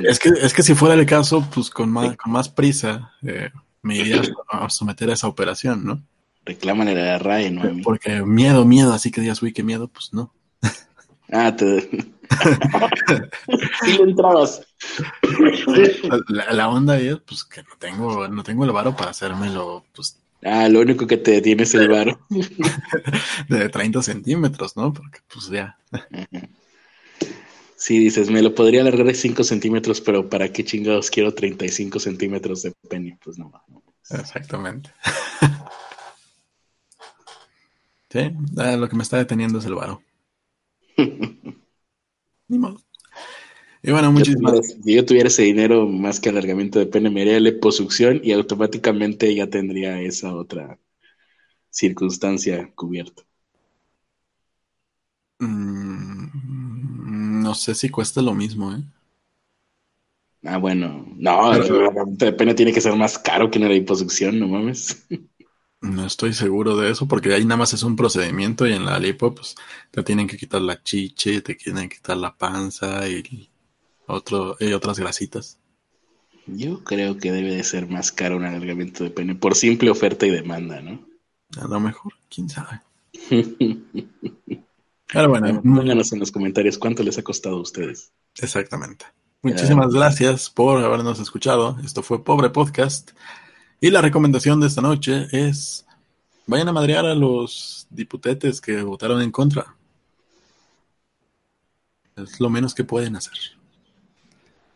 [0.09, 3.49] es que, es que si fuera el caso, pues con más, con más prisa eh,
[3.83, 6.01] me iría a someter a esa operación, ¿no?
[6.43, 7.61] Reclámale a la RAE, no.
[7.83, 10.33] Porque miedo, miedo, así que digas, uy, qué miedo, pues no.
[11.31, 11.89] Ah, te...
[13.85, 14.61] le entrabas.
[16.27, 20.19] La, la onda es, pues, que no tengo, no tengo el varo para hacérmelo, pues,
[20.43, 22.19] Ah, lo único que te detiene es el varo.
[23.49, 24.93] de 30 centímetros, ¿no?
[24.93, 25.77] Porque, pues, ya.
[27.75, 31.99] Sí, dices, me lo podría alargar de 5 centímetros, pero ¿para qué chingados quiero 35
[31.99, 33.17] centímetros de pene?
[33.23, 33.51] Pues no.
[33.67, 33.83] no.
[34.09, 34.91] Exactamente.
[38.09, 38.19] Sí,
[38.55, 40.01] ah, lo que me está deteniendo es el varo.
[42.49, 42.77] Ni modo.
[43.81, 47.21] Y bueno, muchísimas tuviera- Si yo tuviera ese dinero más que alargamiento de pene, me
[47.21, 50.79] haría liposucción y automáticamente ya tendría esa otra
[51.71, 53.23] circunstancia cubierta.
[55.39, 58.83] Mm, no sé si cuesta lo mismo, ¿eh?
[60.43, 61.05] Ah, bueno.
[61.17, 65.05] No, el alargamiento de pene tiene que ser más caro que una liposucción, no mames.
[65.81, 68.97] No estoy seguro de eso porque ahí nada más es un procedimiento y en la
[68.97, 69.55] lipo pues
[69.91, 73.49] te tienen que quitar la chiche, te quieren quitar la panza y
[74.07, 75.59] otro y otras grasitas.
[76.47, 80.25] Yo creo que debe de ser más caro un alargamiento de pene por simple oferta
[80.25, 81.05] y demanda, ¿no?
[81.61, 82.81] A lo mejor, quién sabe.
[85.13, 88.11] Pero bueno, Pónganos en los comentarios cuánto les ha costado a ustedes.
[88.37, 89.05] exactamente.
[89.41, 91.77] Muchísimas gracias por habernos escuchado.
[91.83, 93.11] Esto fue Pobre Podcast.
[93.79, 95.85] Y la recomendación de esta noche es
[96.47, 99.75] vayan a madrear a los diputetes que votaron en contra.
[102.15, 103.37] Es lo menos que pueden hacer.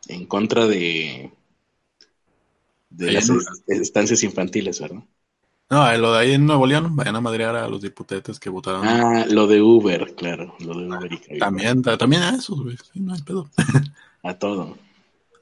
[0.07, 1.31] En contra de,
[2.89, 3.31] de las
[3.67, 5.03] estancias infantiles, ¿verdad?
[5.69, 8.49] No, eh, lo de ahí en Nuevo León, vayan a madrear a los diputetes que
[8.49, 8.85] votaron.
[8.85, 12.75] Ah, lo de Uber, claro, lo de Uber y también, ta- también a esos, güey.
[12.77, 13.49] Sí, no hay pedo.
[14.21, 14.77] A todo.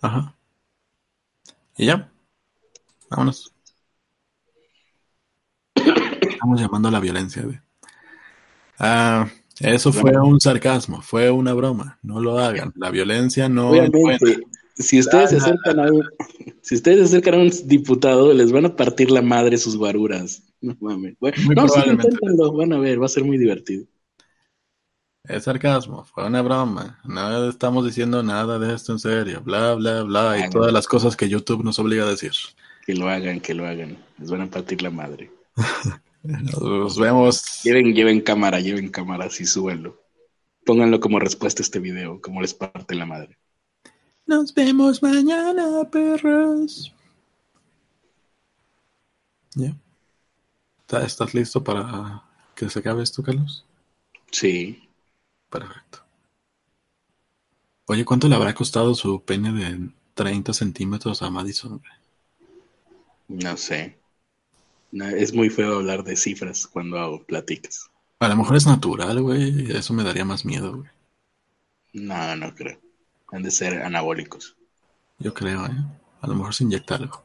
[0.02, 0.36] Ajá.
[1.78, 2.12] Y ya.
[3.10, 3.52] Vámonos.
[5.76, 7.60] Estamos llamando a la violencia, güey.
[8.78, 9.28] Ah,
[9.60, 12.00] eso fue un sarcasmo, fue una broma.
[12.02, 12.72] No lo hagan.
[12.76, 13.90] La violencia no es.
[13.90, 14.40] Obviamente,
[14.76, 16.04] si ustedes se acercan a un,
[16.62, 20.44] si ustedes se acercan a un diputado, les van a partir la madre sus guaruras.
[20.62, 21.16] No mames.
[21.20, 21.80] Bueno, Muy no, sí,
[22.54, 23.86] van a ver, va a ser muy divertido.
[25.24, 27.00] Es sarcasmo, fue una broma.
[27.04, 29.42] No estamos diciendo nada de esto en serio.
[29.44, 30.40] Bla, bla, bla.
[30.40, 32.32] Y Ah, todas las cosas que YouTube nos obliga a decir.
[32.90, 34.04] Que lo hagan, que lo hagan.
[34.18, 35.32] Les van a partir la madre.
[36.24, 37.62] Nos vemos.
[37.62, 40.02] Lleven, lleven cámara, lleven cámara, así súbanlo.
[40.66, 43.38] Pónganlo como respuesta a este video, como les parte la madre.
[44.26, 46.92] Nos vemos mañana, perros.
[49.54, 49.76] ¿Ya?
[50.80, 52.24] ¿Está- ¿Estás listo para
[52.56, 53.66] que se acabe esto, Carlos?
[54.32, 54.90] Sí.
[55.52, 56.00] Perfecto.
[57.86, 61.80] Oye, ¿cuánto le habrá costado su pene de 30 centímetros a Madison?
[63.30, 63.98] No sé.
[64.92, 67.90] No, es muy feo hablar de cifras cuando hago platicas.
[68.20, 69.72] A lo mejor es natural, güey.
[69.72, 70.90] Eso me daría más miedo, güey.
[71.94, 72.80] No, no creo.
[73.32, 74.58] Han de ser anabólicos.
[75.20, 75.86] Yo creo, ¿eh?
[76.22, 77.24] A lo mejor se inyecta algo.